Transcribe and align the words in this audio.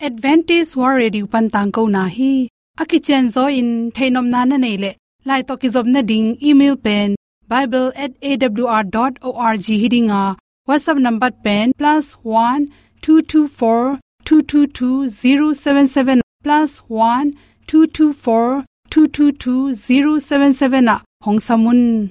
advantage 0.00 0.76
war 0.76 0.94
radio 0.94 1.26
pan 1.26 1.50
tang 1.50 1.72
ko 1.72 1.86
na 1.86 2.08
hi. 2.08 2.48
Aki 2.80 3.00
chen 3.00 3.30
zo 3.30 3.46
in 3.46 3.90
thainom 3.92 4.28
na 4.34 4.44
na 4.44 4.56
nei 4.56 4.76
le. 4.76 4.94
Lai 5.24 5.42
to 5.42 5.56
ki 5.56 5.68
zob 5.68 5.86
na 5.86 6.02
ding, 6.02 6.36
email 6.42 6.76
pen 6.76 7.16
bible@awr.org 7.48 9.64
hiding 9.82 10.10
a 10.10 10.36
whatsapp 10.68 10.98
number 10.98 11.30
pen, 11.30 11.72
plus 11.76 12.12
one, 12.22 12.68
two 13.00 13.22
two, 13.22 13.48
four, 13.48 13.98
two 14.24 14.42
two 14.42 14.66
two, 14.66 15.08
zero, 15.08 15.52
seven 15.52 15.88
seven, 15.88 16.20
plus 16.44 16.78
one, 16.88 17.34
two 17.66 17.86
two, 17.86 18.12
four, 18.12 18.64
two 18.90 19.08
two 19.08 19.32
two, 19.32 19.74
zero, 19.74 20.18
seven 20.18 20.52
seven, 20.52 20.88
a. 20.88 21.02
Hong 21.22 21.40
samun 21.40 22.10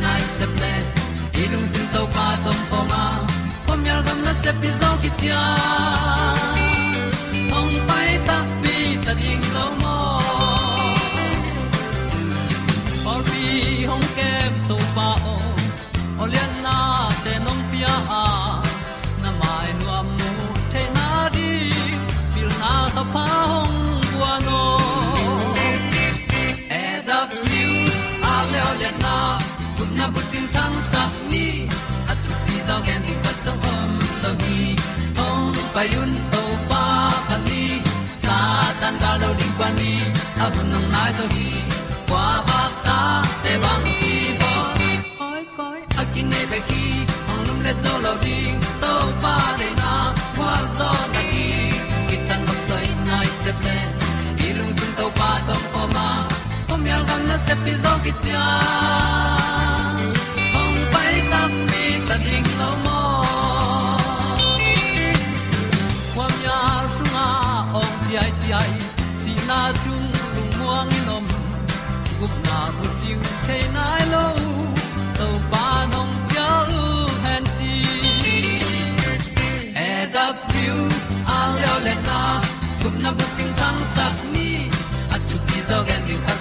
sai 0.00 0.14
nai 0.14 0.22
se 0.38 0.46
ple 0.46 0.72
ilung 1.42 1.68
sin 1.72 1.86
to 1.92 2.02
pa 2.14 2.26
tom 2.44 2.58
pa 2.70 2.80
ma 2.90 3.02
pom 3.66 3.84
yal 3.84 4.02
gam 4.06 4.18
na 4.24 4.32
se 4.42 4.52
pi 4.60 4.68
zo 4.80 4.90
ki 5.02 5.10
tia 5.20 5.42
hong 7.52 7.74
pai 7.88 8.10
ta 8.26 8.36
pi 8.62 8.74
ta 9.04 9.12
ding 9.14 9.44
lo 9.54 9.66
mo 9.82 9.96
Or 13.10 13.20
bi 13.28 13.84
hong 13.90 14.06
kem 14.16 14.52
to 14.68 14.76
pa 14.94 15.08
o 15.34 15.36
Olian 16.22 16.52
na 16.62 16.76
te 17.24 17.32
nong 17.46 17.62
pia 17.70 17.94
a 18.20 18.31
payun 35.74 36.10
to 36.32 36.42
pa 36.70 36.84
pa 37.28 37.36
ni. 37.46 37.62
Sa 38.24 38.36
tan 38.80 38.94
ga 39.02 39.12
lo 39.22 39.30
ding 39.38 39.54
kwan 39.58 39.72
ni. 39.80 39.92
A 40.44 40.46
bu 40.54 40.60
nong 40.72 40.88
lai 40.94 41.10
zo 41.18 41.24
gi 41.34 41.50
Kwa 42.08 42.26
ba 42.48 42.60
ta 42.86 42.98
te 43.42 43.52
bang 43.62 43.86
ki 44.00 44.14
bo 44.40 44.52
Koi 45.18 45.42
koi 45.56 45.80
a 46.00 46.02
kin 46.12 46.26
nei 46.32 46.44
pe 46.50 46.58
ki 46.68 46.84
Hong 47.28 47.42
lum 47.46 47.58
le 47.66 47.72
zo 47.84 47.92
lo 48.04 48.12
ding 48.24 48.58
To 48.82 48.92
pa 49.22 49.34
de 49.60 49.68
na. 49.80 49.92
Kwa 50.36 50.52
zo 50.78 50.90
na 51.14 51.22
ki 51.32 51.46
Ki 52.08 52.16
tan 52.28 52.40
nok 52.46 52.60
sai 52.68 52.86
nai 53.08 53.28
se 53.42 53.52
ple 53.60 53.76
ilung 54.46 54.72
sun 54.78 54.90
to 54.98 55.06
pa 55.18 55.30
tom 55.46 55.62
ko 55.72 55.82
ma. 55.94 56.08
Pom 56.68 56.82
yal 56.90 57.02
gam 57.08 57.22
na 57.30 57.36
se 57.46 57.54
pi 57.64 57.72
zo 57.84 57.92
ki 58.04 58.12
ta 58.24 58.44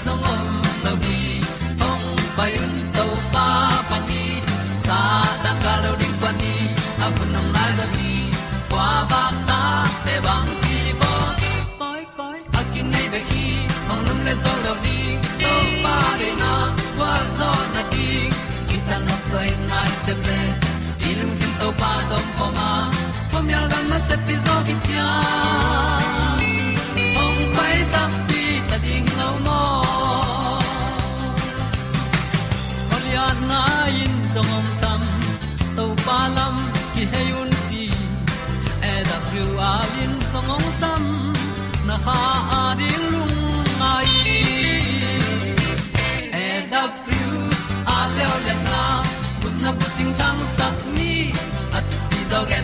zo 0.06 0.14
gen 0.24 0.40
ni 0.42 0.62
khat 0.84 0.96
đi 1.02 1.42
ông 1.80 2.16
bay 2.38 2.58
un 2.58 2.74
pa 3.34 3.48
pa 3.90 3.98
sa 4.86 5.00
tan 5.44 5.56
ga 5.64 5.74
lo 5.84 5.92
ding 6.00 6.18
pa 6.22 6.32
ni 6.40 6.54
a 7.06 7.08
bu 7.16 7.24
nong 7.34 7.50
lai 7.54 7.72
za 7.78 7.86
ni. 7.98 8.12
Qua 8.70 9.06
ba 9.12 9.24
ta 9.48 9.62
te 10.06 10.16
bang 10.26 10.50
ki 10.64 10.78
bo 11.02 11.14
koi 11.80 12.02
koi 12.18 12.40
a 12.60 12.62
kin 12.74 12.92
nei 12.92 13.22
ki 13.32 13.46
ong 13.92 14.02
lum 14.06 14.20
le 14.26 14.34
zo 14.44 14.54
lo 14.66 14.74
đi. 14.84 14.98
Tàu 15.44 15.64
pa 15.84 15.98
de 16.20 16.30
na 16.42 16.54
kwa 16.98 17.14
zo 17.38 17.52
na 17.74 17.82
ki 17.94 18.08
ki 18.70 18.78
ta 18.88 18.98
sai 19.32 19.50
nai 19.70 19.90
se 20.06 20.14
ple 20.24 20.40
ilung 21.10 21.36
sin 21.40 21.52
tàu 21.60 21.72
pa 21.82 21.92
tom 22.10 22.26
ko 22.38 22.46
ma. 22.58 22.70
Pom 23.32 23.50
yal 23.54 23.66
gam 23.72 23.84
na 23.90 24.00
se 24.08 24.16
pi 24.26 24.36
zo 24.46 24.56
ki 24.68 24.76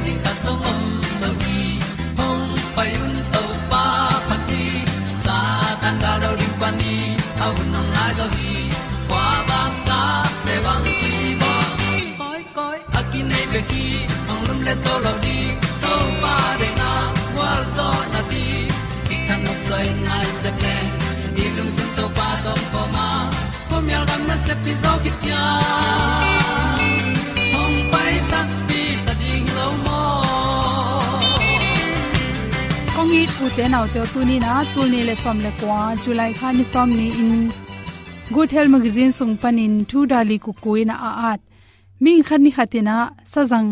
ding 0.08 0.20
ta 0.26 0.34
song 0.44 0.62
om 0.72 0.80
mo 1.22 1.30
gi 1.42 1.62
hong 2.18 2.46
pai 2.76 2.92
un 3.06 3.16
to 3.34 3.44
pa 3.72 3.84
pa 4.28 4.36
ti 4.50 4.64
sa 5.24 5.38
tan 5.82 5.96
da 6.04 6.12
do 6.24 6.30
ri 6.40 6.48
pa 6.62 6.70
ni 6.80 6.94
au 7.46 7.54
nong 7.74 7.90
lai 7.96 8.12
do 8.20 8.26
ni 8.36 8.52
kwa 9.10 9.26
ba 9.50 9.62
ta 9.88 10.02
pe 10.46 10.56
bang 10.66 10.88
ti 11.02 11.12
ba 11.42 11.54
koi 12.20 12.42
koi 12.58 12.78
a 13.00 13.02
ki 13.12 13.20
nei 13.32 13.46
be 13.54 13.62
ki 13.72 13.86
hong 14.28 14.44
lum 14.48 14.60
le 14.68 14.74
to 14.86 14.94
lo 15.06 15.14
di 15.26 15.38
to 15.84 15.94
pa 16.24 16.36
de 16.62 16.70
na 16.82 16.92
wa 17.38 17.52
zo 17.76 17.90
na 18.14 18.22
ti 18.32 18.46
ki 19.08 19.16
kan 19.28 19.40
nok 19.46 19.60
sai 19.70 19.88
nai 20.08 20.28
se 20.42 20.50
ple 20.60 20.76
ni 21.36 21.46
lung 21.56 21.72
sun 21.78 21.90
to 21.98 22.06
pa 22.20 22.30
tom 22.46 22.62
pa 22.74 22.84
ma 22.96 23.08
pom 23.70 23.86
yal 23.94 24.06
gam 24.10 24.22
na 24.30 24.36
se 24.46 24.54
pi 24.64 24.72
zo 24.84 24.94
ki 25.04 25.12
tia 25.22 25.44
kong 33.38 33.54
te 33.58 33.66
nau 33.70 33.86
te 33.94 34.02
tu 34.14 34.20
ni 34.30 34.36
na 34.46 34.52
tu 34.74 34.82
ni 34.92 35.00
le 35.08 35.16
som 35.24 35.38
le 35.46 35.52
kwa 35.60 35.80
july 36.04 36.32
kha 36.40 36.50
ni 36.58 36.64
som 36.74 36.90
ni 37.00 37.08
in 37.22 37.32
good 38.36 38.50
health 38.56 38.72
magazine 38.76 39.12
sung 39.18 39.34
panin 39.42 39.74
thu 39.90 40.00
dali 40.12 40.38
ku 40.46 40.52
kuina 40.64 40.96
a 41.10 41.12
at 41.32 41.42
ming 42.04 42.22
khan 42.28 42.42
ni 42.46 42.52
khatina 42.58 42.96
sajang 43.34 43.70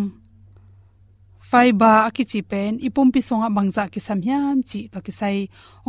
fiber 1.49 1.97
akichi 2.07 2.41
pen 2.51 2.71
ipum 2.87 3.07
pi 3.13 3.21
songa 3.27 3.47
bangza 3.55 3.83
ki 3.93 3.99
samyam 4.07 4.55
chi 4.69 4.79
to 4.93 4.99
ki 5.05 5.13
sai 5.19 5.37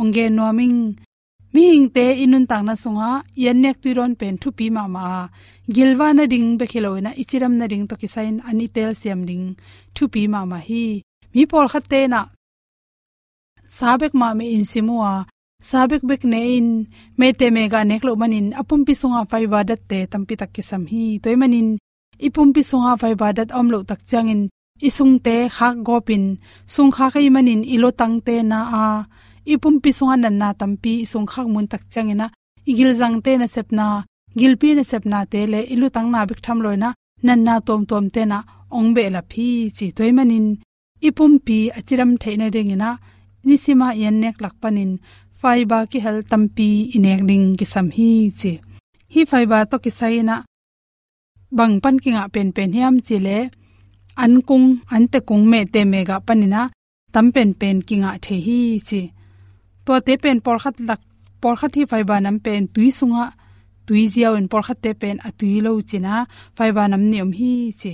onge 0.01 0.25
noming 0.37 0.77
ming 1.55 1.85
te 1.95 2.05
inun 2.23 2.45
tang 2.49 2.65
na 2.67 2.73
sunga 2.83 3.11
yan 3.43 3.57
nek 3.63 3.77
tu 3.83 3.89
ron 3.97 4.13
pen 4.19 4.33
thu 4.41 4.49
pi 4.57 4.65
ma 4.75 4.83
ma 4.95 5.05
gilwa 5.75 6.07
na 6.17 6.23
ding 6.31 6.49
be 6.59 6.65
khiloina 6.71 7.11
ichiram 7.21 7.53
na 7.59 7.65
ding 7.71 7.85
to 7.89 7.95
kisain 8.01 8.35
ani 8.49 8.67
tel 8.75 8.91
siam 9.01 9.21
ding 9.29 9.45
thu 9.95 10.03
pi 10.13 10.21
ma 10.33 10.39
ma 10.51 10.59
hi 10.67 10.85
mi 11.33 11.43
pol 11.51 11.67
khatte 11.73 12.01
na 12.13 12.19
sabek 13.77 14.13
ma 14.19 14.27
me 14.37 14.45
in 14.55 14.65
simua. 14.71 15.13
Sabek 15.69 16.01
bek 16.09 16.21
ne 16.31 16.39
in 16.57 16.69
me 17.19 17.27
te 17.39 17.47
me 17.55 17.63
ga 17.73 17.79
nek 17.83 18.03
lo 18.07 18.11
manin. 18.21 18.47
Apum 18.59 18.81
pi 18.87 18.93
sunga 19.01 19.21
fai 19.31 19.45
wa 19.51 19.59
dat 19.69 19.81
te 19.89 19.99
tampi 20.11 20.33
tak 20.41 20.51
ki 20.55 20.61
sam 20.69 20.83
hi. 20.91 21.03
Toy 21.23 21.35
manin, 21.41 21.67
ipum 22.25 22.49
pi 22.55 22.61
sunga 22.69 22.91
fai 23.01 23.13
wa 23.21 23.29
dat 23.37 23.49
om 23.59 23.67
lo 23.73 23.79
tak 23.89 24.01
changin 24.09 24.41
isung 24.87 25.15
te 25.25 25.35
khak 25.55 25.75
gopin 25.87 26.25
sung 26.73 26.91
kha 26.95 27.05
kai 27.13 27.29
manin 27.35 27.61
ilo 27.75 27.89
tang 27.99 28.15
te 28.27 28.35
na 28.51 28.59
a. 28.83 28.87
Ipum 29.53 29.75
pi 29.83 29.89
sunga 29.97 30.15
nan 30.23 30.35
na 30.41 30.49
tampi 30.59 30.93
isung 31.05 31.27
khak 31.31 31.47
mun 31.53 31.67
tak 31.71 31.83
changina 31.93 32.27
igil 32.69 32.91
jang 32.99 33.17
te 33.25 33.31
na 33.41 33.47
sepna 33.55 33.87
gilpi 34.39 34.69
na 34.77 34.83
sepna 34.91 35.19
te 35.31 35.39
le 35.53 35.59
ilu 35.73 35.87
tang 35.95 36.09
na 36.13 36.19
bik 36.29 36.39
tham 36.45 36.59
loina 36.65 36.89
nan 37.25 37.39
na 37.45 37.53
tom 37.67 37.81
tom 37.89 38.05
te 38.15 38.23
na. 38.31 38.39
Ong 38.77 38.89
be 38.95 39.03
la 39.15 39.21
phi, 39.31 39.47
chi 39.77 39.85
toy 39.97 40.11
manin. 40.17 40.47
Ipum 41.07 41.33
pi 41.45 41.57
achiram 41.77 42.11
theina 42.21 42.47
dengina 42.55 42.89
nisima 43.47 43.87
yan 44.01 44.19
nek 44.21 44.37
lakpanin. 44.43 44.91
Faiba 45.39 45.79
ki 45.91 45.99
hel 46.05 46.19
tampi 46.31 46.69
inek 46.97 47.21
ding 47.29 47.47
ki 47.59 47.65
sam 47.73 47.87
hi 47.95 48.09
chi. 48.39 48.53
Hi 49.13 49.21
faiba 49.31 49.57
to 49.69 49.77
ki 49.83 49.91
saina 49.99 50.35
bang 51.57 51.75
pan 51.83 51.95
ki 52.03 52.09
nga 52.15 52.23
pen 52.33 52.49
pen 52.55 52.69
hiam 52.75 52.95
chi 53.07 53.17
le. 53.25 53.39
An 54.23 54.33
kung, 54.47 54.67
an 54.95 55.03
te 55.11 55.19
kung 55.27 55.45
me 55.51 55.59
te 55.73 55.81
me 55.91 55.99
ga 56.09 56.17
panina 56.27 56.61
tam 57.13 57.27
pen 57.35 57.49
pen 57.59 57.77
ki 57.87 57.95
nga 58.01 58.11
the 58.23 58.35
hi 58.45 58.59
chi. 58.87 59.01
To 59.85 59.91
te 60.05 60.13
pen 60.23 60.37
por 60.45 60.57
khat 60.63 60.75
lak, 60.89 61.01
por 61.41 61.55
khat 61.59 61.71
hi 61.77 61.83
faiba 61.91 62.15
nam 62.25 62.37
pen 62.45 62.61
tui 62.73 62.89
sunga, 62.97 63.25
tui 63.85 64.03
ziaw 64.13 64.33
en 64.39 64.47
por 64.51 64.63
khat 64.67 64.79
te 64.83 64.91
pen 65.01 65.17
a 65.27 65.29
tui 65.39 65.61
lo 65.65 65.71
china 65.89 66.13
faiba 66.57 66.83
nam 66.91 67.03
niom 67.11 67.31
hi 67.39 67.51
chi. 67.81 67.93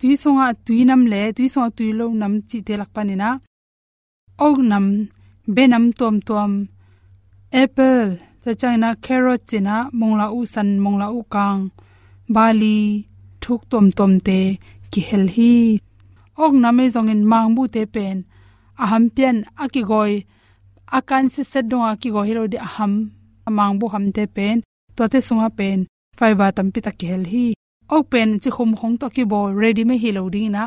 Tui 0.00 0.14
sunga 0.22 0.46
tui 0.66 0.84
nam 0.88 1.02
le, 1.12 1.22
tui 1.36 1.48
sunga 1.52 1.70
tui 1.76 1.90
lo 1.98 2.06
nam 2.20 2.32
chi 2.48 2.58
te 2.66 2.74
lak 2.80 2.90
panina 2.96 3.28
og 4.46 4.56
nam 4.70 4.86
benam 5.54 5.84
tom 5.98 6.16
tom 6.28 6.52
apple 7.62 8.04
cha 8.42 8.52
china 8.60 8.88
carrot 9.04 9.40
china 9.50 9.76
mongla 9.98 10.26
u 10.36 10.40
san 10.52 10.68
mongla 10.84 11.06
u 11.18 11.20
kang 11.34 11.60
bali 12.34 12.76
thuk 13.42 13.60
tom 13.70 13.86
tom 13.98 14.12
te 14.26 14.40
ki 14.90 15.00
hel 15.08 15.26
hi. 15.36 15.52
Ok 16.42 16.52
na 16.62 16.68
me 16.76 16.84
zong 16.94 17.10
in 17.14 17.22
mang 17.30 17.50
bu 17.56 17.62
te 17.74 17.82
pen 17.94 18.16
aham 18.82 19.04
pian 19.14 19.36
akigoi 19.62 20.12
akan 20.98 21.24
se 21.34 21.42
se 21.52 21.60
do 21.70 21.78
aki 21.92 22.08
hero 22.28 22.44
de 22.52 22.58
aham 22.68 22.92
mang 23.56 23.74
bu 23.78 23.86
ham 23.92 24.06
te 24.16 24.24
pen 24.36 24.56
to 24.96 25.02
te 25.12 25.18
sunga 25.26 25.48
pen 25.58 25.78
fai 26.18 26.32
ba 26.38 26.46
tam 26.56 26.68
pi 26.72 26.80
ta 26.86 26.92
ki 26.98 27.06
hel 27.12 27.24
hi. 27.32 27.46
Ok 27.94 28.04
pen 28.12 28.28
chi 28.42 28.50
khum 28.56 28.70
khong 28.78 28.96
to 29.00 29.06
ki 29.14 29.22
bo 29.30 29.38
ready 29.60 29.82
me 29.88 29.94
hi 30.02 30.10
lo 30.16 30.22
ding 30.34 30.50
na 30.56 30.62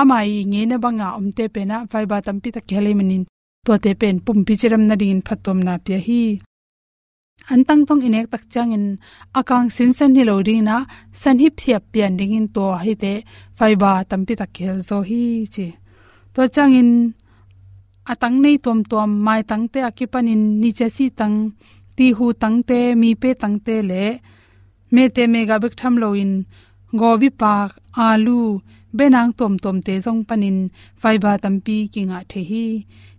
amai 0.00 0.44
nge 0.50 0.62
na 0.66 0.76
banga 0.84 1.08
om 1.18 1.26
te 1.36 1.44
pe 1.54 1.62
na 1.70 1.76
fai 1.90 2.04
ba 2.10 2.16
ta 2.24 2.32
khele 2.68 2.90
hel 2.90 2.96
manin 2.98 3.24
to 3.66 3.72
te 3.84 3.90
pen 4.00 4.16
pum 4.24 4.38
pi 4.46 4.54
chiram 4.60 4.82
na 4.88 4.94
ding 5.00 5.22
phatom 5.26 5.58
na 5.66 5.74
pya 5.84 5.98
hi. 6.06 6.22
Antang 7.52 7.82
tong 7.88 8.02
inek 8.06 8.26
tak 8.32 8.44
chang 8.52 8.70
in 8.76 8.86
akang 9.38 9.68
sin 9.74 9.90
san 9.98 10.14
hi 10.16 10.22
lo 10.30 10.36
ding 10.46 10.62
na 10.68 10.76
san 11.20 11.36
hi 11.42 11.48
phiap 11.58 11.82
pian 11.92 12.12
ding 12.18 12.34
in 12.38 12.46
to 12.54 12.66
hi 12.82 12.92
te 13.02 13.12
faiba 13.58 13.92
tampi 14.10 14.34
ta 14.40 14.46
khel 14.56 14.76
zo 14.88 14.98
hi 15.08 15.22
chi. 15.54 15.66
To 16.34 16.40
chang 16.54 16.74
in 16.80 16.90
atang 18.12 18.36
nei 18.42 18.56
tom 18.64 18.78
tom 18.90 19.10
mai 19.26 19.42
tang 19.50 19.64
te 19.72 19.80
akipanin 19.88 20.42
ni 20.60 20.70
che 20.78 20.88
si 20.96 21.06
tang, 21.18 21.36
ti 21.96 22.06
hu 22.16 22.26
tang 22.42 22.58
te, 22.68 22.80
mi 23.00 23.10
pe 23.22 23.30
tang 23.42 23.56
te 23.66 23.76
le, 23.90 24.04
me 24.94 25.04
te 25.14 25.22
me 25.32 25.40
ga 25.48 25.56
bek 25.62 25.74
tham 25.80 25.94
lo 26.02 26.08
in 26.22 26.32
gobi 27.00 27.28
pak 27.40 27.70
alu 28.08 28.40
benang 28.96 29.32
tom 29.38 29.54
tom 29.62 29.76
te 29.86 29.94
jong 30.04 30.22
panin 30.28 30.58
faiba 31.00 31.32
tampi 31.42 31.76
kinga 31.92 32.18
the 32.30 32.40
hi. 32.50 32.64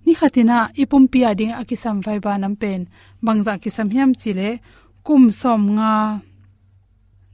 Ni 0.06 0.14
khatina 0.20 0.58
ipum 0.82 1.04
pi 1.12 1.20
ading 1.30 1.54
akisam 1.62 1.98
vai 2.06 2.20
ba 2.26 2.34
nam 2.38 2.56
pen 2.62 2.82
bangza 3.26 3.54
kisam 3.64 3.88
hiam 3.94 4.12
chile, 4.22 4.50
kum 5.06 5.24
som 5.42 5.62
nga 5.78 5.94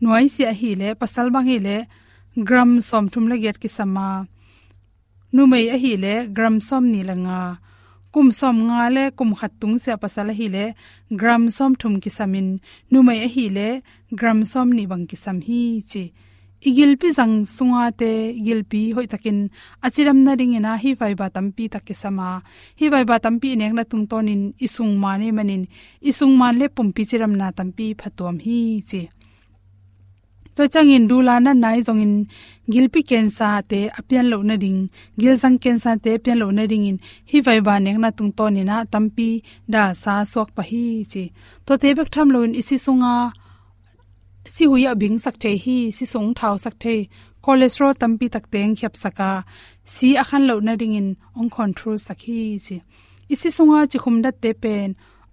noi 0.02 0.26
sia 0.36 0.52
hi 0.60 0.72
le, 0.82 0.90
pasal 1.02 1.28
bang 1.34 1.48
hi 1.50 1.58
le, 1.68 1.78
gram 2.48 2.72
som 2.88 3.06
thum 3.12 3.26
la 3.32 3.36
get 3.44 3.58
kisama 3.64 4.08
nu 5.36 5.44
mei 5.52 5.66
a 5.76 5.78
hi 5.84 5.94
le, 6.04 6.16
gram 6.36 6.56
som 6.68 6.84
ni 6.94 7.02
la 7.10 7.16
nga. 7.26 7.40
Kum 8.14 8.28
som 8.40 8.58
nga 8.68 8.90
le, 8.96 9.04
kum 9.18 9.32
khat 9.40 9.54
tung 9.60 9.78
se 9.84 9.92
pasal 10.04 10.30
hi 10.40 10.48
le, 10.56 10.66
gram 11.20 11.44
som 11.58 11.72
thum 11.80 11.94
kisamin 12.04 12.48
nu 12.92 13.00
mei 13.08 13.20
a 13.28 13.30
hi 13.36 13.46
le, 13.58 13.68
gram 14.20 14.40
som 14.52 14.68
ni 14.78 14.84
bang 14.92 15.06
kisam 15.10 15.38
hi 15.48 15.62
chi 15.92 16.04
igilpi 16.62 17.14
jang 17.14 17.46
sunga 17.46 17.92
te 17.92 18.34
igilpi 18.40 18.82
hoi 18.96 19.08
takin 19.14 19.50
achiram 19.86 20.20
na 20.26 20.34
ring 20.40 20.56
ina 20.58 20.74
hi 20.84 20.94
vai 21.00 21.14
ba 21.14 21.28
tampi 21.30 21.70
takke 21.74 21.94
sama. 21.96 22.42
Hi 22.80 22.86
vai 22.94 23.04
ba 23.10 23.20
tampi 23.20 23.50
nek 23.58 23.74
na 23.78 23.84
tung 23.84 24.06
tonin 24.12 24.42
isung 24.66 24.94
mane 25.04 25.30
manin. 25.38 25.64
Isung 26.02 26.34
man 26.40 26.58
le 26.60 26.68
pumpi 26.76 27.04
chiram 27.10 27.34
na 27.40 27.48
tampi 27.58 27.94
phatom 28.00 28.36
hi 28.46 28.82
chi. 28.90 29.02
To 30.56 30.64
changin 30.74 31.06
dula 31.10 31.36
na 31.46 31.52
nai 31.54 31.80
zong 31.88 32.02
in 32.06 32.14
gilpi 32.74 33.02
kensa 33.10 33.50
te 33.70 33.80
apian 34.00 34.26
lo 34.32 34.38
na 34.42 34.56
ring 34.64 34.90
gil 35.20 35.36
jang 35.42 35.58
kensa 35.64 35.92
te 36.04 36.10
apian 36.18 36.40
lo 36.42 36.48
na 36.58 36.64
ring 36.72 36.86
in 36.90 36.98
hi 37.30 37.38
vai 37.46 37.60
ba 37.68 37.76
nek 37.86 37.98
na 38.04 38.10
tung 38.18 38.32
tonina 38.38 38.78
tampi 38.94 39.30
da 39.74 39.84
sa 40.04 40.14
sok 40.34 40.50
pa 40.56 40.64
hi 40.70 40.86
chi. 41.12 41.24
To 41.66 41.78
te 41.82 41.94
bek 41.98 42.10
tham 42.14 42.28
lo 42.34 42.40
in 42.48 42.58
isi 42.62 42.78
sunga 42.86 43.14
si 44.54 44.64
huya 44.72 44.92
bing 45.02 45.18
sak 45.24 45.36
the 45.44 45.52
hi, 45.64 45.78
si 45.98 46.06
song 46.14 46.34
thau 46.40 46.56
sak 46.64 46.76
the 46.84 46.96
cholesterol 47.44 47.94
tampi 48.02 48.28
tak 48.34 48.46
teng 48.52 48.74
khyap 48.80 48.96
saka. 49.04 49.32
Si 49.94 50.08
akhan 50.22 50.44
lo 50.50 50.56
na 50.60 50.74
ring 50.80 50.96
in 51.00 51.10
ong 51.40 51.50
control 51.58 51.98
sakhi 52.08 52.40
chi 52.66 52.78
isi 53.34 53.50
sunga 53.58 53.80
chi 53.92 53.98
khum 54.04 54.16
dat 54.24 54.36
te 54.44 54.52
pen 54.64 54.90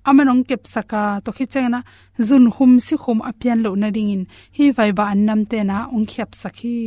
amanong 0.08 0.42
kep 0.48 0.62
saka. 0.74 1.04
To 1.24 1.30
khi 1.36 1.44
chena 1.52 1.80
zun 2.26 2.44
hum 2.56 2.72
si 2.86 2.94
khum 3.02 3.18
apian 3.30 3.58
lo 3.64 3.70
na 3.82 3.88
ring 3.96 4.10
in, 4.14 4.22
hi 4.56 4.64
vai 4.76 4.90
ba 4.98 5.04
annam 5.14 5.40
te 5.50 5.58
na 5.70 5.76
ong 5.94 6.06
khyap 6.10 6.30
sakhi 6.42 6.78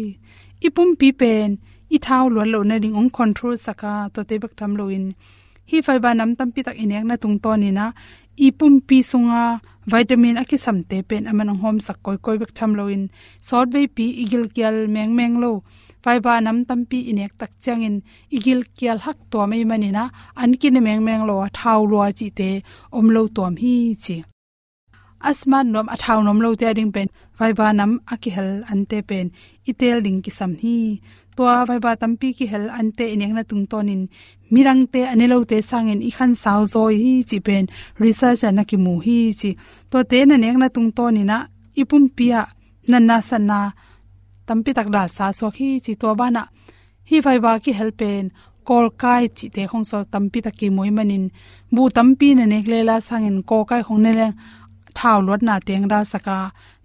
ipum 0.68 0.90
pi 1.00 1.10
pen, 1.20 1.50
i 1.96 1.98
thau 2.06 2.26
lo 2.36 2.42
lo 2.54 2.60
na 2.70 2.76
ring 2.84 2.96
ong 3.00 3.10
control 3.18 3.56
saka. 3.66 3.94
To 4.14 4.20
te 4.30 4.36
bak 4.44 4.54
tham 4.60 4.72
lo 4.80 4.86
in. 4.98 5.06
Hi 5.70 5.78
vai 5.86 6.00
ba 6.04 6.10
nam 6.20 6.32
tam 6.38 6.50
pi 6.54 6.62
tak 6.68 6.78
inek 6.84 7.04
na 7.10 7.16
tung 7.22 7.38
to 7.44 7.52
ni 7.62 7.70
na. 7.78 7.86
Ipum 8.46 8.74
pi 8.88 8.98
sunga 9.12 9.44
vitamin 9.92 10.38
aki 10.42 10.58
samte 10.66 10.98
pen 11.10 11.24
amanong 11.32 11.62
hom 11.64 11.78
sak 11.88 11.98
koi 12.06 12.18
koi 12.26 12.38
bek 12.42 12.52
tham 12.58 12.72
loin 12.80 13.04
sort 13.48 13.68
ve 13.74 13.82
pi 13.96 14.06
igil 14.24 14.46
kyal 14.56 14.78
meng 14.94 15.12
meng 15.20 15.36
lo 15.44 15.52
fiber 16.04 16.38
nam 16.46 16.58
tampi 16.68 17.00
inek 17.12 17.34
tak 17.40 17.52
changin 17.64 17.96
igil 18.36 18.62
kyal 18.78 19.00
hak 19.06 19.18
to 19.32 19.40
mai 19.52 19.64
manina 19.70 20.04
ankin 20.42 20.80
e 20.80 20.82
meng 20.88 21.02
meng 21.08 21.24
lo 21.30 21.36
thau 21.58 21.82
lo 21.92 22.00
chi 22.20 22.28
te. 22.40 22.50
Om 22.98 23.06
lo 23.16 23.22
tom 23.36 23.54
hi 23.62 23.76
chi. 24.04 24.18
Asman 25.30 25.68
nom 25.74 25.88
athau 25.96 26.20
nom 26.26 26.40
lo 26.44 26.50
te 26.62 26.68
ding 26.78 26.92
pen 26.96 27.10
fiber 27.38 27.72
nam 27.80 27.92
aki 28.14 28.30
hel 28.36 28.52
ante 28.72 28.98
pen 29.10 29.28
itel 29.70 29.98
ding 30.06 30.20
ki 30.24 30.32
sam 30.38 30.52
hi. 30.62 30.78
To 31.36 31.44
fiber 31.70 31.96
tampi 32.02 32.30
ki 32.38 32.46
hel 32.52 32.66
ante 32.80 33.06
inek 33.14 33.32
na 33.36 33.44
tung 33.50 33.66
tonin 33.72 34.02
mirang 34.54 34.84
te 34.94 35.02
anelo 35.14 35.38
te 35.52 35.58
sangin 35.70 36.02
i 36.10 36.12
khan 36.18 36.32
sau 36.44 36.62
zo 36.74 36.82
hi 37.02 37.14
chi 37.30 37.38
pen 37.48 37.66
research 38.04 38.44
na 38.58 38.64
ki 38.70 38.78
mu 38.86 38.94
hi 39.06 39.18
chi. 39.40 39.50
To 39.92 39.98
te 40.12 40.20
na 40.26 40.36
nek 40.44 40.58
na 40.62 40.68
tung 40.76 40.90
to 40.98 41.06
ni 41.16 41.24
na, 41.32 41.38
ipum 41.82 42.04
pia, 42.18 42.42
na 42.90 42.98
na 43.00 43.18
san 43.30 43.44
na, 43.50 43.60
tampi 44.48 44.72
tak 44.78 44.88
da 44.96 45.04
sa 45.16 45.26
so 45.38 45.48
khi 45.56 45.68
chi 45.86 45.94
to 46.02 46.08
ba 46.20 46.28
na. 46.36 46.44
Hi 47.10 47.18
vai 47.26 47.38
ba 47.46 47.52
ki 47.64 47.72
helpen 47.80 48.26
kol 48.68 48.86
kai 49.02 49.24
chi 49.38 49.48
te 49.56 49.62
khong 49.72 49.86
so 49.90 49.98
tampi 50.14 50.40
tak 50.46 50.56
ki 50.60 50.68
moi 50.76 50.92
manin. 50.98 51.26
Bu 51.74 51.84
tampi 51.98 52.30
na 52.38 52.46
nek 52.54 52.66
le 52.72 52.80
la 52.90 52.96
sangen 53.08 53.38
ko 53.50 53.58
kai 53.70 53.82
khong 53.88 54.02
ne 54.06 54.12
le 54.20 54.28
thau 54.98 55.18
lot 55.28 55.42
na 55.48 55.56
teng 55.68 55.86
ra 55.92 56.00
saka 56.12 56.38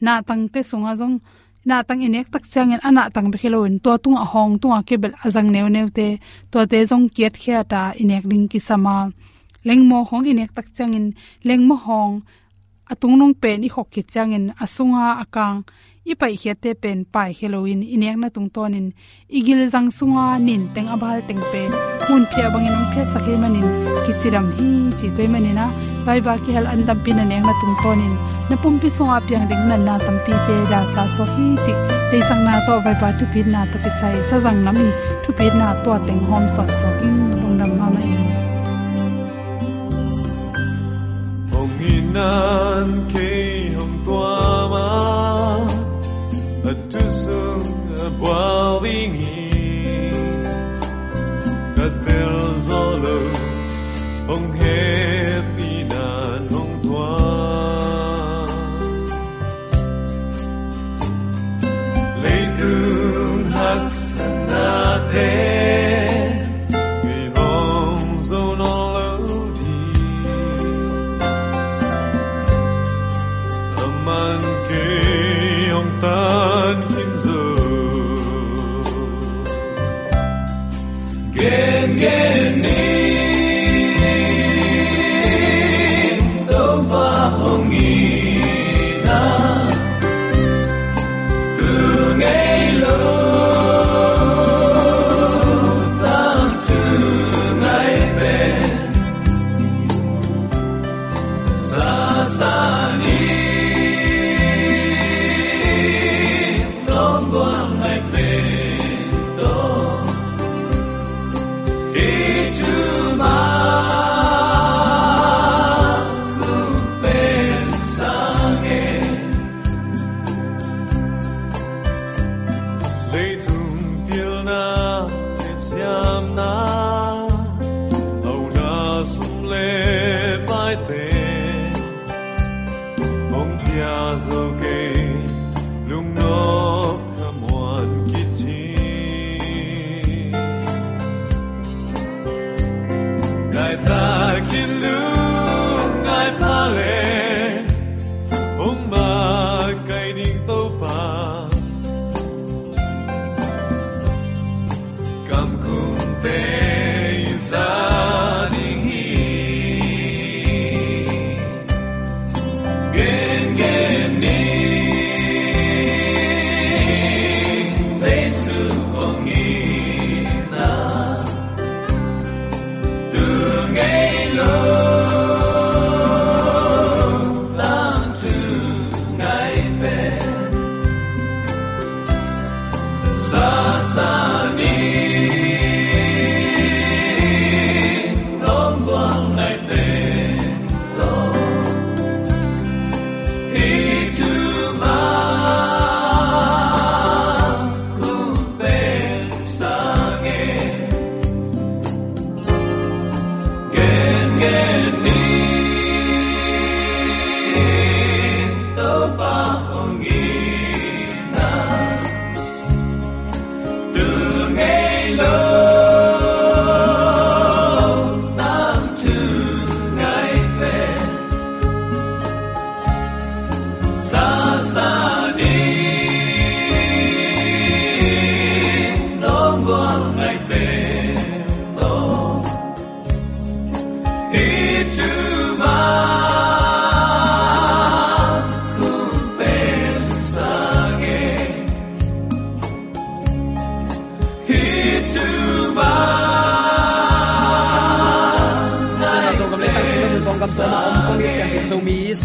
na 0.04 0.12
tang 0.28 0.45
te 0.52 0.61
sunga 0.71 0.92
jong 1.00 1.16
na 1.64 1.83
tang 1.87 2.02
inek 2.07 2.26
tak 2.33 2.45
changin 2.52 2.81
ana 2.88 3.11
tang 3.14 3.31
be 3.33 3.38
in 3.69 3.78
to 3.85 3.92
tung 4.02 4.16
a 4.25 4.26
hong 4.33 4.59
tung 4.61 4.75
a 4.78 4.81
kebel 4.88 5.12
azang 5.25 5.49
neu 5.54 5.69
neu 5.69 5.88
te. 5.97 6.19
To 6.50 6.66
te 6.71 6.78
jong 6.90 7.09
kiet 7.14 7.35
khia 7.42 7.61
ta 7.73 7.83
inek 8.02 8.25
ding 8.31 8.49
ki 8.52 8.59
sama 8.69 8.97
lengmo 9.64 9.99
hong 10.11 10.25
inek 10.33 10.50
tak 10.57 10.66
changin 10.76 11.14
lengmo 11.49 11.76
hong, 11.87 12.23
atung 12.90 13.14
nong 13.19 13.35
pe 13.42 13.50
ni 13.59 13.69
khok 13.75 13.88
ki 13.95 14.02
changin 14.02 14.45
asunga, 14.64 15.23
akang 15.23 15.64
i 16.11 16.15
pai 16.21 16.35
khia 16.41 16.55
te 16.63 16.71
pen 16.83 16.99
pai 17.15 17.31
halloween 17.41 17.83
inek 17.95 18.17
na 18.23 18.29
tung 18.35 18.49
tonin. 18.55 18.87
Igil 19.39 19.61
jang 19.73 19.89
sunga 19.99 20.27
nin, 20.47 20.63
teng 20.75 20.89
abal 20.95 21.19
teng 21.29 21.43
pe. 21.51 21.63
Mun 22.09 22.25
phia 22.31 22.47
bangin 22.53 22.75
in 22.79 22.87
phia 22.93 23.05
sakhe 23.13 23.35
manin. 23.43 23.69
Kichiram 24.05 24.47
hi 24.57 24.69
chi 24.99 25.07
toy 25.17 25.29
manina 25.33 25.67
bai 26.07 26.19
ba 26.27 26.35
ki 26.43 26.51
hal 26.57 26.67
andam 26.73 26.99
pin 27.05 27.17
na 27.19 27.25
nek 27.31 27.43
na 27.49 27.53
tung 27.61 27.77
tonin. 27.83 28.15
Na 28.51 28.57
pum 28.63 28.75
pi 28.83 28.89
sunga 28.97 29.17
piang 29.27 29.47
ding 29.51 29.65
nan 29.71 29.83
na 29.87 29.95
tam 30.05 30.19
pi 30.25 30.33
te 30.47 30.57
da 30.71 30.81
sa 30.93 31.03
so 31.15 31.25
hi 31.35 31.47
chi. 31.65 31.73
Te 32.11 32.19
sang 32.29 32.43
na 32.47 32.53
to 32.67 32.75
bai 32.85 32.95
ba 33.01 33.09
tu 33.19 33.25
pin 33.33 33.47
na 33.55 33.61
to 33.71 33.77
pi 33.85 33.91
sai. 33.99 34.15
Sa 34.29 34.37
jang 34.45 34.59
nami 34.67 34.89
tu 35.25 35.31
pin 35.39 35.55
na 35.61 35.69
to 35.85 35.93
teng 36.07 36.23
hom 36.31 36.45
son 36.55 36.69
so 36.79 36.89
king 36.99 37.19
dong 37.39 37.55
nam 37.59 37.71
ma 37.79 37.87
mai. 37.95 38.11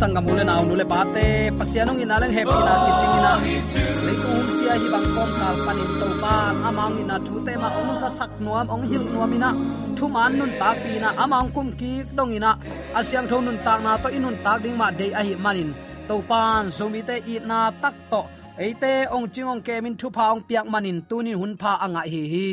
Sangam 0.08 0.28
ule 0.32 0.44
na 0.48 0.56
nule 0.64 0.86
pate 0.92 1.52
pasianong 1.60 2.00
ina 2.04 2.16
lang 2.22 2.32
happy 2.38 2.58
na 2.68 2.74
kitching 2.84 3.16
ina 3.20 3.32
leitu 4.08 4.34
sia 4.56 4.74
hi 4.82 4.88
bang 4.94 5.08
kom 5.16 5.30
kal 5.40 5.56
panin 5.66 5.92
to 6.00 6.08
pa 6.22 6.36
amang 6.68 6.96
ina 7.02 7.16
thu 7.28 7.36
te 7.46 7.54
ma 7.64 7.70
ong 7.80 7.92
sa 8.02 8.10
sak 8.20 8.32
nuam 8.46 8.66
ong 8.76 8.86
hil 8.90 9.04
nuam 9.14 9.36
ina 9.38 9.50
thu 9.98 10.06
man 10.16 10.32
nun 10.40 10.52
ta 10.62 10.70
pi 10.82 10.94
na 11.04 11.10
amang 11.24 11.50
kum 11.56 11.68
ki 11.80 11.92
dong 12.18 12.32
ina 12.38 12.52
asyang 13.00 13.28
thon 13.30 13.42
nun 13.48 13.60
ta 13.66 13.74
na 13.86 13.92
to, 14.04 14.08
inun 14.18 14.38
ta 14.46 14.52
ding 14.64 14.78
ma 14.82 14.88
de 15.00 15.08
a 15.20 15.22
hi 15.28 15.36
manin. 15.46 15.70
To 16.08 16.16
pan 16.30 16.64
zomi 16.78 17.02
te 17.10 17.16
i 17.34 17.36
na 17.50 17.60
tak 17.82 17.96
to. 18.12 18.22
Eite 18.66 18.94
ong 19.16 19.28
chingong 19.34 19.62
kemin 19.68 19.96
thu 20.00 20.08
pa 20.18 20.24
ong 20.34 20.42
piak 20.48 20.66
manin, 20.74 20.98
tunin 21.10 21.38
hun 21.42 21.54
pha 21.62 21.72
anga 21.86 22.04
hi 22.12 22.22
hi. 22.34 22.50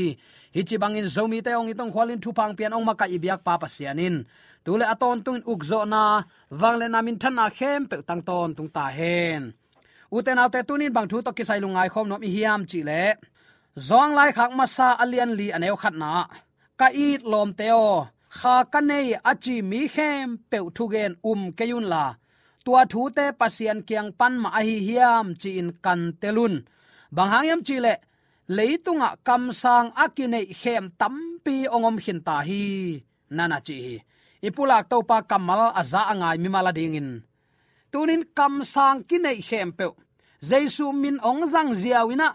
Hi 0.54 0.61
chi 0.68 0.76
bangin 0.82 1.06
zomi 1.16 1.38
te 1.46 1.50
ong 1.61 1.70
itong 1.73 1.92
khwalin 1.94 2.20
thu 2.25 2.30
pang 2.38 2.52
pian 2.58 2.75
ong 2.76 2.84
maka 2.88 3.06
ibiak 3.16 3.40
pa 3.46 3.54
pasianin. 3.62 4.16
Tule 4.64 4.85
aton 4.94 5.18
tung 5.25 5.42
ukzo 5.52 5.80
na 5.92 6.02
wangle 6.61 6.87
namin 6.94 7.16
than 7.23 7.35
na 7.38 7.44
khem 7.59 7.80
pe 7.90 7.97
tang 8.09 8.23
ton 8.28 8.50
tung 8.56 8.71
ta 8.76 8.85
hen 8.99 9.42
uten 10.16 10.40
autte 10.42 10.61
tunin 10.68 10.92
bang 10.97 11.09
thu 11.11 11.16
to 11.26 11.30
kisai 11.37 11.61
lungai 11.64 11.88
khom 11.92 12.06
no 12.11 12.16
mi 12.23 12.28
hiam 12.35 12.61
chi 12.71 12.80
le 12.88 13.02
zong 13.88 14.12
lai 14.18 14.30
khak 14.37 14.50
ma 14.59 14.66
sa 14.76 14.88
alian 15.02 15.30
li 15.38 15.47
aneu 15.56 15.76
khat 15.83 15.94
na 16.02 16.12
ka 16.80 16.88
it 17.09 17.21
lom 17.33 17.50
teo 17.59 17.87
kha 18.38 18.54
ka 18.73 18.80
nei 18.90 19.09
achi 19.30 19.56
mi 19.71 19.80
khem 19.94 20.26
pe 20.50 20.59
thu 20.76 20.85
gen 20.92 21.12
um 21.30 21.40
keyun 21.59 21.87
la 21.92 22.04
tua 22.64 22.83
thu 22.92 23.00
te 23.16 23.25
pasian 23.40 23.78
kyang 23.88 24.11
pan 24.18 24.35
ma 24.42 24.49
hi 24.66 24.76
hiam 24.87 25.26
chi 25.40 25.50
in 25.61 25.71
kan 25.85 26.00
telun 26.21 26.54
bang 27.14 27.30
hangyam 27.33 27.61
chi 27.66 27.76
le 27.85 27.94
leitunga 28.56 29.11
kam 29.26 29.42
sang 29.62 29.88
akine 30.04 30.40
khem 30.61 30.85
tampi 31.00 31.56
ongom 31.75 31.97
hin 32.04 32.21
ta 32.26 32.37
hi 32.49 32.62
nana 33.37 33.59
chi 33.66 33.78
ipulak 34.48 34.84
to 34.90 34.98
pa 35.08 35.18
kamal 35.30 35.62
aza 35.80 36.00
angai 36.12 36.36
mi 36.42 36.48
mala 36.54 36.72
dingin. 36.78 37.08
Tunin 37.92 38.22
kam 38.36 38.54
sang 38.74 38.98
kinai 39.08 39.38
khem 39.48 39.70
pe 39.78 39.86
jesu 40.48 40.86
min 41.02 41.16
ong 41.28 41.42
zang 41.52 41.70
ziawina, 41.80 42.28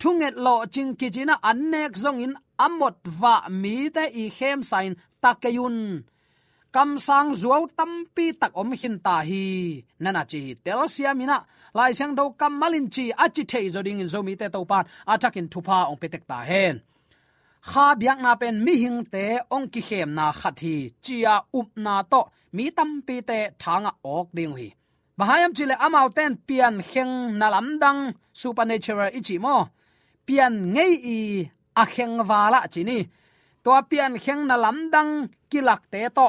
thunget 0.00 0.34
lo 0.44 0.54
ching 0.74 0.92
kichina 0.98 1.34
annek 1.50 1.92
zong 2.02 2.20
in 2.24 2.34
amot 2.66 2.96
va 3.20 3.34
mi 3.62 3.76
te 3.94 4.04
i 4.22 4.24
hem 4.38 4.60
sign 4.70 4.92
takayun 5.22 5.76
kam 6.74 6.90
sang 7.06 7.32
zuaw 7.40 7.64
tampi 7.78 8.26
tak 8.40 8.52
om 8.60 8.70
hin 8.80 8.96
ta 9.06 9.16
hi. 9.28 9.44
Nana 10.02 10.22
chi 10.30 10.40
tel 10.64 10.80
sia 10.94 11.10
mina 11.20 11.38
lai 11.78 11.92
sang 11.98 12.12
do 12.18 12.24
kam 12.40 12.52
malin 12.60 12.86
chi 12.94 13.04
achi 13.24 13.42
thei 13.50 13.66
zoding 13.74 14.00
in 14.02 14.12
zomi 14.14 14.34
te 14.40 14.46
to 14.54 14.60
pan 14.70 14.84
atakin 15.12 15.48
thupa 15.52 15.78
ong 15.90 16.00
petek 16.02 16.24
ta 16.30 16.38
hen 16.50 16.76
kha 17.70 17.86
biak 18.00 18.18
na 18.24 18.32
pen 18.40 18.56
mi 18.64 18.74
hing 18.82 19.00
te, 19.12 19.24
ong 19.54 19.66
ki 19.72 19.80
khem 19.88 20.10
na 20.18 20.26
khathi 20.40 20.76
chia 21.04 21.34
up 21.58 21.68
na 21.84 21.94
to, 22.12 22.20
mi 22.56 22.64
tam 22.76 22.90
pi 23.06 23.16
te 23.28 23.38
thanga 23.62 23.92
ok 24.16 24.28
ding 24.36 24.54
hi. 24.58 24.68
Bahayam 25.18 25.52
chile 25.56 25.74
amau 25.86 26.08
ten 26.16 26.32
pian 26.48 26.74
kheng 26.90 27.14
na 27.38 27.46
lam 27.54 27.68
dang, 27.82 28.00
supernatural 28.40 29.10
ichi 29.18 29.36
mo. 29.44 29.56
Pian 30.26 30.54
ngei 30.74 30.92
i, 31.16 31.18
a 31.82 31.84
kheng 31.94 32.14
wala 32.28 32.60
chini. 32.72 32.98
To 33.64 33.70
pian 33.90 34.12
kheng 34.24 34.42
na 34.48 34.56
lam 34.64 34.78
dang, 34.94 35.10
kilak 35.50 35.82
te 35.92 36.00
to. 36.16 36.28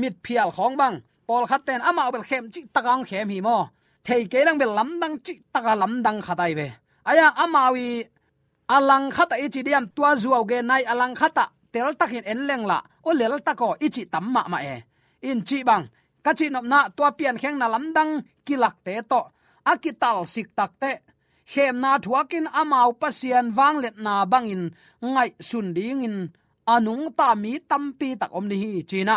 Mit 0.00 0.14
phial 0.24 0.50
khong 0.56 0.76
bang 0.80 0.96
pol 1.26 1.44
khat 1.50 1.62
ten 1.66 1.80
amau 1.88 2.08
bel 2.14 2.24
khem 2.28 2.44
chi 2.52 2.60
takang 2.74 3.04
khem 3.08 3.28
hi 3.32 3.40
mo. 3.48 3.56
Thei 4.06 4.22
ke 4.32 4.40
lang 4.46 4.58
bel 4.60 4.72
lam 4.78 4.90
dang 5.00 5.14
chi 5.24 5.34
taka 5.54 5.72
lam 5.82 5.92
dang 6.04 6.20
khatai 6.26 6.52
be 6.58 6.68
aya 7.04 7.26
amawi 7.42 8.04
alang 8.76 9.06
khata 9.16 9.36
ichi 9.44 9.60
diam 9.66 9.84
tua 9.94 10.10
zuaw 10.22 10.42
ge 10.50 10.58
nai 10.68 10.82
alang 10.92 11.14
khata. 11.20 11.44
Tel 11.72 11.90
takin 12.00 12.24
en 12.32 12.40
leng 12.48 12.64
la. 12.70 12.78
O 13.08 13.10
lel 13.20 13.34
tako 13.46 13.68
ichi 13.86 14.02
tamma 14.12 14.42
ma 14.52 14.58
e. 14.74 14.76
In 15.28 15.40
chi 15.48 15.58
bang 15.68 15.84
kachi 16.24 16.46
nop 16.50 16.64
na 16.72 16.78
tua 16.96 17.10
pian 17.18 17.36
kheng 17.42 17.56
na 17.58 17.66
lamdang 17.74 18.12
kilak 18.46 18.76
te 18.84 18.94
to. 19.10 19.20
Akital 19.72 20.18
sik 20.32 20.48
tak 20.58 20.72
te. 20.82 20.92
Khem 21.52 21.76
na 21.82 21.90
thuakin 22.04 22.46
amau 22.60 22.90
pasian 23.00 23.46
wang 23.56 23.76
let 23.82 23.96
na 24.04 24.14
bangin 24.32 24.62
ngai 25.12 25.30
sun 25.48 25.68
ding 25.76 26.02
in 26.08 26.16
anung 26.74 27.04
ta 27.18 27.28
mi 27.42 27.52
tampi 27.70 28.08
tak 28.20 28.30
om 28.38 28.46
ni 28.50 28.56
hi 28.62 28.82
china 28.90 29.16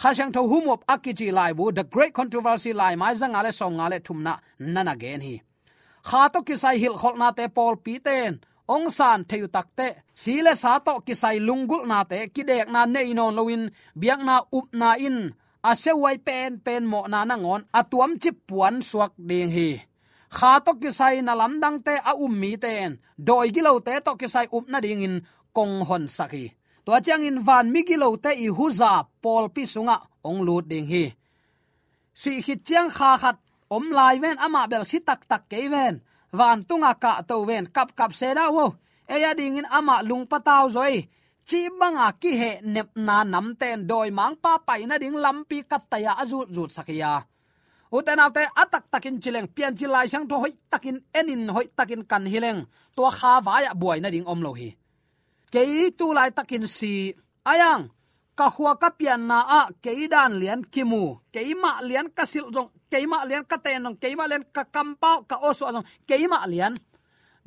khashang 0.00 0.32
tho 0.34 0.42
humop 0.50 0.80
akichi 0.92 1.28
lai 1.38 1.52
bu. 1.58 1.64
The 1.76 1.84
great 1.94 2.12
controversy 2.18 2.72
lai 2.80 2.94
mai 3.00 3.14
zang 3.20 3.34
ale 3.38 3.50
som 3.58 3.80
ale 3.84 3.98
thumna 4.06 4.32
nana 4.74 4.94
gen 5.02 5.20
hi. 5.26 5.34
Kha 6.08 6.20
to 6.32 6.40
kisai 6.48 6.76
hil 6.82 6.96
khol 7.00 7.14
na 7.20 7.28
te 7.38 7.44
pol 7.56 7.74
pi 7.84 7.94
ten 8.06 8.32
ong 8.74 8.86
san 8.98 9.20
theu 9.30 9.46
takte, 9.54 9.88
sile 10.22 10.52
sa 10.62 10.72
to 10.86 10.94
kisai 11.06 11.38
lungul 11.46 11.82
na 11.90 11.98
te, 12.10 12.18
kidek 12.34 12.68
na 12.74 12.80
nei 12.94 13.10
non 13.18 13.34
loin 13.38 13.62
biak 14.00 14.20
na 14.28 14.36
up 14.58 14.68
na 14.80 14.90
in. 15.06 15.18
A 15.70 15.72
se 15.82 15.92
wai 16.02 16.16
pen 16.26 16.52
pen 16.64 16.84
mo 16.90 17.00
na 17.12 17.20
na 17.28 17.36
ngon 17.36 17.62
atuam 17.78 18.12
chi 18.22 18.30
puan 18.48 18.76
suak 18.88 19.12
ding 19.28 19.50
hi. 19.56 19.70
Kha 20.36 20.52
to 20.64 20.72
kisai 20.82 21.16
na 21.26 21.32
lam 21.40 21.54
dang 21.62 21.78
te, 21.86 21.94
a 22.10 22.12
um 22.24 22.34
mi 22.40 22.52
ten. 22.64 22.90
Doi 23.26 23.48
gilo 23.54 23.72
te, 23.86 23.94
to 24.06 24.12
kisai 24.20 24.46
up 24.56 24.66
na 24.72 24.78
ding 24.84 25.02
in, 25.06 25.16
kong 25.56 25.76
hon 25.88 26.06
saki 26.16 26.46
to 26.90 27.00
chang 27.06 27.22
in 27.22 27.38
van 27.46 27.72
mi 27.72 27.84
gilo 27.84 28.16
te, 28.16 28.30
i 28.34 28.48
huza 28.48 29.06
pol 29.22 29.48
pi 29.54 29.62
sunga 29.62 29.96
ong 30.24 30.40
lut 30.46 30.66
ding 30.68 30.86
hi. 30.86 31.04
Si 32.14 32.42
khit 32.42 32.64
chiang 32.66 32.90
kha 32.90 33.16
khat, 33.22 33.38
om 33.70 33.90
lai 33.90 34.18
ven, 34.18 34.38
ama 34.38 34.66
bel 34.66 34.84
si 34.84 34.98
tak 35.00 35.28
tak 35.30 35.48
ke 35.50 35.68
ven 35.70 36.00
van 36.32 36.64
tunga 36.68 36.92
ka 36.94 37.22
to 37.28 37.44
ven 37.48 37.66
kap 37.66 37.96
kap 37.98 38.12
se 38.14 38.34
da 38.34 38.50
wo. 38.50 38.74
Eya 39.08 39.34
ding 39.34 39.58
in 39.58 39.66
ama 39.70 40.02
lung 40.02 40.26
pataw 40.30 40.68
zoi. 40.70 41.08
Chi 41.48 41.60
banga 41.80 42.06
ki 42.20 42.30
he 42.40 42.50
nep 42.62 42.90
na 42.94 43.24
nam 43.24 43.56
ten 43.60 43.86
doi 43.90 44.10
mang 44.10 44.36
pa 44.42 44.52
pai 44.66 44.86
na 44.86 44.98
ding 45.02 45.16
lampi 45.24 45.58
kat 45.70 45.82
ta 45.90 45.96
ya 45.98 46.12
azut 46.22 46.48
zut 46.54 46.70
sakia 46.70 47.26
uten 47.90 48.22
autte 48.22 48.46
atak 48.54 48.86
takin 48.86 49.18
chileng, 49.18 49.50
pian 49.50 49.74
chilai 49.74 50.06
sang 50.06 50.24
to 50.30 50.38
hoi 50.38 50.54
takin 50.70 51.02
enin, 51.10 51.50
hoi 51.50 51.66
takin 51.74 52.06
kan 52.06 52.24
hileng. 52.26 52.66
To 52.94 53.10
kha 53.10 53.42
wa 53.42 53.60
ya 53.62 53.74
buai 53.74 53.98
na 54.00 54.10
ding 54.10 54.26
om 54.26 54.40
lo 54.42 54.54
hi. 54.54 54.70
Ke 55.50 55.90
tu 55.98 56.14
lai 56.14 56.30
takin 56.30 56.64
si, 56.70 57.10
ayang, 57.42 57.90
ka 58.38 58.46
huwa 58.54 58.78
ka 58.78 58.94
pian 58.94 59.26
na 59.26 59.42
a 59.42 59.60
keidan 59.82 60.38
lian 60.38 60.62
kimu 60.62 61.18
keima 61.34 61.82
lian 61.82 62.08
kasil 62.14 62.48
jong 62.54 62.70
keima 62.90 63.22
ma 63.22 63.28
lian 63.28 63.44
ka 63.44 63.56
te 63.56 63.78
nong, 63.78 63.96
keima 64.02 64.26
ma 64.26 64.30
lian 64.30 64.44
ka 64.52 64.64
kampa 64.74 65.22
ka 65.30 65.36
osu 65.48 65.64
azong. 65.64 65.86
Keima 66.08 66.42
ma 66.42 66.50
lian, 66.52 66.74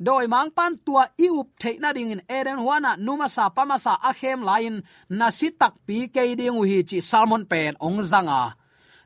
doi 0.00 0.26
mang 0.26 0.50
pan 0.50 0.74
tua 0.84 1.04
i 1.20 1.28
up 1.28 1.48
the 1.60 1.92
ding 1.94 2.10
in 2.10 2.22
eren 2.28 2.58
huana, 2.64 2.96
numa 2.96 3.28
sa 3.28 3.48
pama 3.48 3.78
sa 3.78 3.94
a 4.02 4.12
khem 4.12 4.42
lain, 4.42 4.82
na 5.08 5.28
sitak 5.28 5.74
pi 5.86 6.08
ke 6.08 6.34
ding 6.34 6.58
hi 6.70 6.82
chi 6.88 6.98
salmon 7.00 7.44
pen, 7.46 7.76
ong 7.80 8.02
zanga 8.02 8.56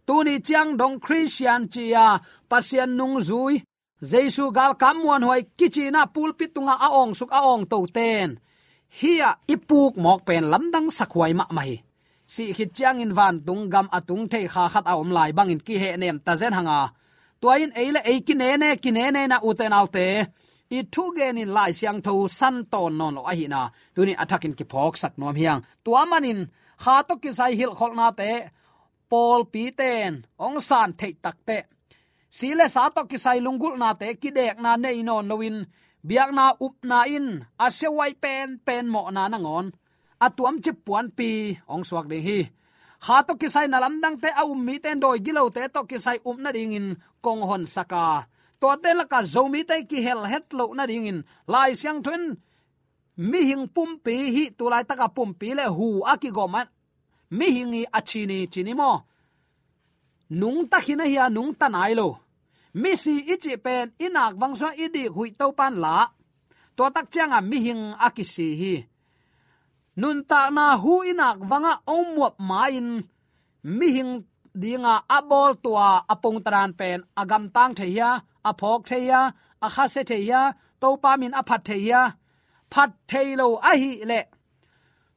tuni 0.09 0.40
chiang 0.40 0.73
dong 0.80 0.97
christian 0.97 1.68
chia 1.68 2.16
pasian 2.49 2.97
nung 2.97 3.21
zui, 3.21 3.61
jesu 4.00 4.49
gal 4.57 4.73
kamuan 4.80 5.21
hoi 5.21 5.45
kichina 5.52 6.09
pulpit 6.09 6.57
tunga 6.57 6.81
aong 6.81 7.12
suk 7.12 7.29
aong 7.29 7.68
to 7.68 7.85
ten. 7.92 8.40
Hia 8.88 9.37
ipuk 9.44 10.01
mok 10.01 10.24
pen 10.24 10.48
lamdang 10.48 10.88
sakwai 10.88 11.37
ma 11.37 11.44
mai. 11.53 11.88
Si 12.35 12.45
khit 12.57 12.71
chiang 12.77 12.99
in 13.05 13.12
van 13.19 13.35
tung 13.47 13.64
gam 13.73 13.87
atung 13.99 14.25
the 14.33 14.41
kha 14.55 14.64
khat 14.73 14.85
a 14.93 14.95
om 15.03 15.11
lai 15.17 15.31
bang 15.37 15.51
in 15.55 15.61
ki 15.67 15.75
he 15.83 15.91
nem 16.03 16.17
ta 16.27 16.33
zen 16.41 16.55
hanga 16.59 16.81
tuain 17.41 17.71
eile 17.81 18.01
e 18.12 18.14
ki 18.27 18.35
ne 18.41 18.49
ne 18.62 18.71
ki 18.83 18.91
ne 18.97 19.05
ne 19.17 19.23
na 19.33 19.37
uten 19.49 19.73
autte 19.79 20.07
i 20.77 20.79
thu 20.93 21.05
gen 21.17 21.41
in 21.43 21.51
lai 21.57 21.71
siang 21.79 22.01
tho 22.07 22.12
san 22.38 22.57
ton 22.73 22.93
non 22.99 23.14
lo 23.17 23.23
a 23.31 23.33
hi 23.38 23.47
na 23.55 23.61
tuni 23.95 24.14
attack 24.23 24.45
in 24.47 24.55
ki 24.59 24.64
phok 24.73 24.95
sak 25.03 25.14
nom 25.21 25.37
hiang 25.41 25.61
tua 25.85 26.03
manin 26.11 26.41
kha 26.83 26.95
to 27.09 27.14
ki 27.23 27.31
sai 27.38 27.53
hil 27.59 27.73
khol 27.79 27.93
na 27.99 28.07
te 28.21 28.31
pol 29.11 29.41
pi 29.53 29.64
ten 29.81 30.12
ong 30.45 30.59
san 30.69 30.88
thei 31.01 31.12
tak 31.25 31.38
te 31.49 31.59
sile 32.37 32.67
sa 32.75 32.83
to 32.95 33.03
ki 33.11 33.19
sai 33.25 33.38
lungul 33.47 33.75
na 33.83 33.91
te 34.01 34.09
ki 34.23 34.31
dek 34.38 34.57
na 34.64 34.71
nei 34.85 34.99
non 35.09 35.29
lowin 35.31 35.59
biak 36.09 36.31
na 36.38 36.47
up 36.67 36.77
na 36.91 36.99
in 37.17 37.29
a 37.64 37.67
se 37.79 37.88
wai 37.99 38.12
pen 38.23 38.49
pen 38.67 38.85
mo 38.95 39.03
na 39.17 39.23
na 39.33 39.38
ngon 39.45 39.67
atuam 40.26 40.57
chi 40.64 40.72
puan 40.87 41.07
pi, 41.16 41.31
ong 41.72 41.85
suak 41.88 42.07
ding 42.11 42.24
hi. 42.28 42.40
Ha 43.07 43.22
to 43.22 43.33
kisai 43.40 43.66
na 43.70 43.78
lam 43.78 43.94
dang 44.02 44.16
te 44.22 44.28
a 44.40 44.42
um 44.42 44.59
mi 44.66 44.74
ten 44.83 44.98
doi 45.02 45.18
gilo 45.24 45.42
te 45.54 45.62
to 45.74 45.81
kisai 45.90 46.18
um 46.28 46.38
na 46.42 46.50
ding 46.57 46.74
in 46.78 46.87
kong 47.24 47.42
hon 47.48 47.64
saka. 47.74 48.26
To 48.61 48.66
te 48.83 48.90
la 48.98 49.04
ka 49.12 49.22
zomi 49.22 49.62
te 49.68 49.76
ki 49.90 49.98
hel 50.07 50.22
het 50.33 50.46
lo 50.59 50.64
na 50.74 50.85
ding 50.90 51.07
in 51.11 51.18
lai 51.52 51.70
siang 51.81 52.02
thun. 52.02 52.22
Mi 53.31 53.40
hing 53.48 53.66
pum 53.74 53.90
pi 54.04 54.14
hi 54.35 54.44
tu 54.59 54.64
lai 54.72 54.85
taka 54.88 55.07
pum 55.16 55.31
pi 55.40 55.48
le 55.59 55.66
hu 55.76 56.02
aki 56.12 56.31
go 56.37 56.46
man 56.54 56.68
mi 57.31 57.46
hing 57.57 57.74
i 57.81 57.83
achini 57.98 58.38
chini 58.52 58.74
mo. 58.81 58.92
Nung 60.40 60.61
ta 60.70 60.78
khina 60.85 61.04
hi 61.12 61.18
nung 61.31 61.52
ta 61.61 61.66
nai 61.68 61.94
lo. 62.00 62.09
Mi 62.74 62.90
si 63.02 63.14
ichi 63.33 63.57
pen 63.64 63.87
inak 64.04 64.33
wangso 64.40 64.68
idi 64.85 65.04
hui 65.14 65.31
to 65.38 65.46
pan 65.59 65.74
la. 65.85 65.96
To 66.76 66.85
tak 66.94 67.07
changa 67.14 67.38
mi 67.50 67.59
hing 67.66 67.83
akisi 68.07 68.48
hi 68.61 68.74
nun 70.01 70.19
ta 70.31 70.41
na 70.57 70.67
hu 70.83 70.93
inak 71.11 71.39
wanga 71.51 71.75
omuap 71.97 72.35
main. 72.51 72.89
Mi 73.79 73.89
hing 73.97 74.13
dinga 74.63 74.95
abol 75.17 75.51
tua 75.65 75.89
apong 76.13 76.39
taran 76.45 76.71
pen. 76.79 76.99
Agam 77.21 77.45
tang 77.55 77.73
theya 77.79 78.11
aphok 78.49 78.81
theya 78.89 79.21
akha 79.67 79.85
se 79.95 80.03
theya 80.11 80.41
to 80.81 80.89
pa 81.03 81.11
min 81.21 81.35
aphat 81.41 81.63
theya 81.69 82.01
phat 82.73 82.91
theilo 83.11 83.47
a 83.71 83.73
hi 83.83 83.93
le. 84.11 84.21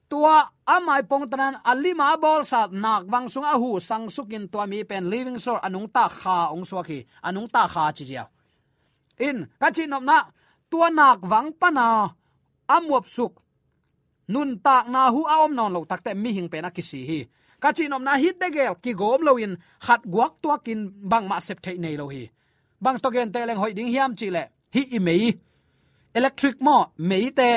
Tua 0.10 0.36
amai 0.74 1.02
pong 1.10 1.26
tanan 1.32 1.56
alima 1.72 2.08
bol 2.24 2.41
sa 2.52 2.67
nak 2.84 3.02
wang 3.12 3.28
sung 3.34 3.48
a 3.54 3.56
hu 3.62 3.70
sang 3.88 4.06
sukin 4.15 4.44
tua 4.52 4.63
mi 4.72 4.80
pen. 4.89 5.04
Living 5.13 5.39
soul, 5.44 5.60
anung 5.67 5.88
ta 5.96 6.04
kha 6.22 6.38
ong 6.54 6.65
khi 6.88 7.00
anung 7.28 7.48
ta 7.54 7.63
kha 7.74 7.84
chi 7.98 8.04
jiao 8.10 8.28
in, 9.22 9.38
ka 9.62 9.67
chi 9.76 9.86
nom 9.86 10.04
na, 10.10 10.17
tua 10.70 10.89
nak 10.89 11.22
wang 11.32 11.54
pana 11.60 12.10
amuap 12.67 13.06
suk 13.15 13.34
nun 14.34 14.50
tak 14.65 14.86
na 14.94 15.02
hu 15.13 15.22
aom 15.36 15.52
non 15.58 15.74
lo 15.76 15.80
takte 15.91 16.12
mi 16.24 16.30
hing 16.38 16.50
pe 16.52 16.58
na 16.62 16.70
kisi 16.78 17.00
hi. 17.10 17.20
Ka 17.62 17.70
chi 17.78 17.86
nom 17.88 18.04
na 18.08 18.13
hit 18.22 18.36
degel 18.41 18.74
ki 18.84 18.91
gom 19.00 19.22
lo 19.28 19.34
in, 19.46 19.54
khat 19.86 20.02
guak 20.13 20.34
tua 20.41 20.56
kin 20.65 20.80
bang 21.12 21.26
ma 21.32 21.38
sep 21.48 21.60
thei 21.65 21.78
nei 21.84 21.96
lo 22.02 22.06
hi. 22.13 22.24
Bang 22.84 22.98
to 23.04 23.10
gen 23.15 23.32
te 23.34 23.39
leng 23.48 23.60
hoi 23.62 23.74
ding 23.78 23.91
hiam 23.94 24.12
chi 24.20 24.28
le, 24.36 24.44
hi 24.76 24.82
i 24.98 25.00
mei. 25.08 25.24
Electric 26.17 26.56
mo, 26.65 26.78
mei 27.10 27.30
te. 27.39 27.50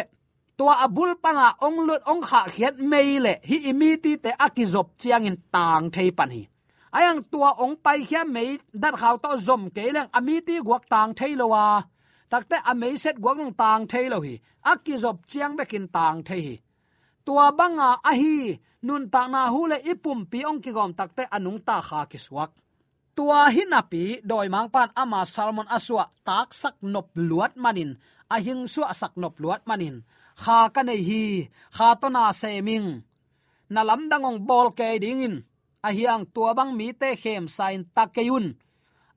Tua 0.58 0.74
abul 0.84 1.12
pana 1.22 1.46
ong 1.66 1.78
lut 1.88 2.02
ong 2.10 2.22
kha 2.28 2.40
khiat 2.54 2.74
mei 2.92 3.18
le, 3.24 3.32
hi 3.48 3.56
imi 3.70 3.90
ti 4.04 4.12
te 4.24 4.30
akizop 4.46 4.88
chiang 5.00 5.24
in 5.28 5.36
tang 5.54 5.90
thei 5.94 6.10
pan 6.18 6.30
hi. 6.36 6.42
Ayang 6.98 7.20
tua 7.32 7.50
ong 7.62 7.74
pai 7.84 7.98
khia 8.08 8.22
mei, 8.24 8.50
dat 8.82 8.94
khaw 9.00 9.16
to 9.22 9.30
zom 9.46 9.62
ke 9.74 9.84
leng 9.96 10.08
ami 10.18 10.36
ti 10.46 10.54
guak 10.66 10.84
tang 10.92 11.10
thei 11.18 11.32
lo 11.40 11.46
wa. 11.54 11.82
Takte 12.30 12.56
amei 12.70 12.94
set 13.02 13.16
guak 13.22 13.36
nong 13.36 13.54
tang 13.62 13.82
thei 13.90 14.06
lo 14.12 14.18
hi. 14.26 14.34
Akizop 14.72 15.16
chiang 15.30 15.56
bekin 15.58 15.86
tang 15.96 16.22
thei 16.28 16.40
hi 16.46 16.54
tua 17.26 17.46
banga 17.58 17.90
ahi, 18.10 18.36
nun 18.86 19.04
ta 19.12 19.22
na 19.32 19.42
hu 19.52 19.60
le 19.70 19.78
ipum 19.92 20.20
pi 20.30 20.38
ong 20.50 20.60
ki 20.64 20.70
gom 20.76 20.92
takte 20.98 21.22
anung 21.36 21.60
ta 21.66 21.76
kha 21.88 22.00
ki 22.10 22.18
suak. 22.26 22.52
Tua 23.16 23.40
hinapi 23.54 24.04
doi 24.28 24.48
mang 24.54 24.68
pan 24.74 24.90
ama 25.02 25.20
salmon 25.34 25.68
aswa 25.76 26.04
tak 26.26 26.48
sak 26.60 26.76
nop 26.92 27.08
luat 27.28 27.52
manin 27.62 27.90
ahing 28.34 28.64
su 28.74 28.82
sak 29.00 29.14
nop 29.22 29.34
luat 29.42 29.62
manin. 29.68 29.96
Kha 30.42 30.58
ka 30.74 30.82
nei 30.88 31.00
hi, 31.08 31.24
kha 31.76 31.88
to 32.00 32.08
na 32.14 32.22
se 32.40 32.50
ming. 32.68 32.88
Na 33.74 33.80
lam 33.88 34.02
dangong 34.10 34.40
bol 34.48 34.68
ke 34.78 34.88
ding 35.02 35.22
in 35.26 35.36
a 35.88 35.90
tua 36.34 36.50
bang 36.58 36.72
mi 36.78 36.88
te 37.00 37.08
khem 37.22 37.44
sain 37.56 37.82
takeyun 37.96 38.46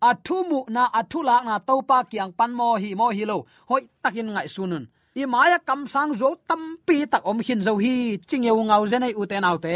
athumu 0.01 0.59
na 0.69 0.83
a 0.99 1.01
na 1.45 1.59
topa 1.59 2.03
kyang 2.11 2.33
pan 2.37 2.51
mo 2.53 2.77
hi 2.77 2.93
mo 2.95 3.09
hi 3.09 3.23
lo, 3.25 3.45
hoi 3.69 3.83
takin 4.03 4.29
ngai 4.33 4.49
sunun 4.55 4.85
i 5.21 5.25
maya 5.33 5.57
kam 5.67 5.81
sang 5.93 6.11
zo 6.21 6.29
tam 6.49 6.61
pi 6.87 6.97
tak 7.11 7.23
om 7.29 7.39
hin 7.45 7.61
zo 7.67 7.73
hi 7.83 7.95
chingeu 8.29 8.59
ngau 8.69 8.83
zenai 8.91 9.13
u 9.21 9.23
te 9.31 9.37
nau 9.45 9.57
te 9.65 9.75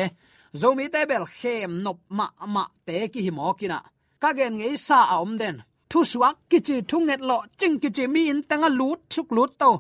zo 0.61 0.67
mi 0.77 0.85
te 0.93 1.01
bel 1.09 1.25
khem 1.37 1.71
nop 1.83 1.97
ma 2.17 2.25
ma 2.55 2.63
te 2.87 2.97
ki 3.13 3.19
hi 3.25 3.31
mo 3.37 3.53
kina 3.59 3.79
ka 4.21 4.29
gen 4.37 4.53
ngei 4.59 4.75
sa 4.87 4.99
a 5.13 5.15
om 5.25 5.33
den 5.41 5.55
thu 5.89 5.99
suak 6.11 6.35
ki 6.49 6.59
chi 6.67 6.75
thu 6.89 6.97
nget 7.07 7.21
lo 7.29 7.37
ching 7.59 7.75
ki 7.81 7.89
chi 7.95 8.05
mi 8.13 8.21
in 8.31 8.41
tanga 8.49 8.69
lut 8.79 8.99
suk 9.13 9.27
lut 9.37 9.51
to 9.61 9.71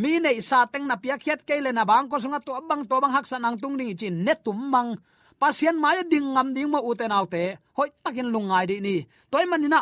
mi 0.00 0.10
nei 0.24 0.38
sa 0.48 0.58
teng 0.72 0.86
na 0.88 0.96
pia 1.02 1.16
khiat 1.22 1.40
ke 1.48 1.54
le 1.64 1.70
na 1.72 1.84
bang 1.90 2.06
ko 2.10 2.16
sunga 2.22 2.40
to 2.46 2.52
bang 2.70 2.82
to 2.90 2.96
bang 3.02 3.14
hak 3.16 3.26
san 3.30 3.46
ang 3.46 3.56
tung 3.62 3.76
ding 3.78 3.92
chi 4.00 4.08
net 4.26 4.38
tum 4.44 4.58
mang 4.72 4.90
pasien 5.40 5.76
maya 5.82 6.02
ding 6.12 6.28
ngam 6.34 6.48
ding 6.54 6.70
ma 6.74 6.78
uten 6.88 7.16
autte 7.18 7.44
hoi 7.76 7.90
takin 8.04 8.28
lungai 8.34 8.64
di 8.70 8.76
ni. 8.86 8.96
Toy 9.30 9.44
manina 9.50 9.80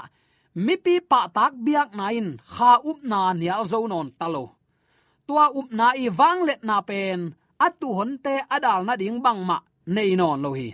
mi 0.65 0.75
pi 0.85 0.95
pa 1.11 1.21
tak 1.37 1.53
biak 1.65 1.91
nain 1.99 2.27
kha 2.55 2.73
up 2.91 2.99
na 3.11 3.21
nial 3.41 3.63
zo 3.71 3.79
non 3.93 4.09
talo 4.21 4.56
tua 5.27 5.45
up 5.59 5.69
na 5.79 5.87
i 6.05 6.07
wang 6.19 6.41
let 6.49 6.61
na 6.69 6.77
pen 6.89 7.21
atu 7.67 7.89
honte 7.99 8.35
adal 8.55 8.81
na 8.87 8.95
ding 9.01 9.19
bang 9.25 9.41
ma, 9.49 9.59
nei 9.95 10.11
non 10.21 10.43
lo 10.45 10.51
hi. 10.59 10.69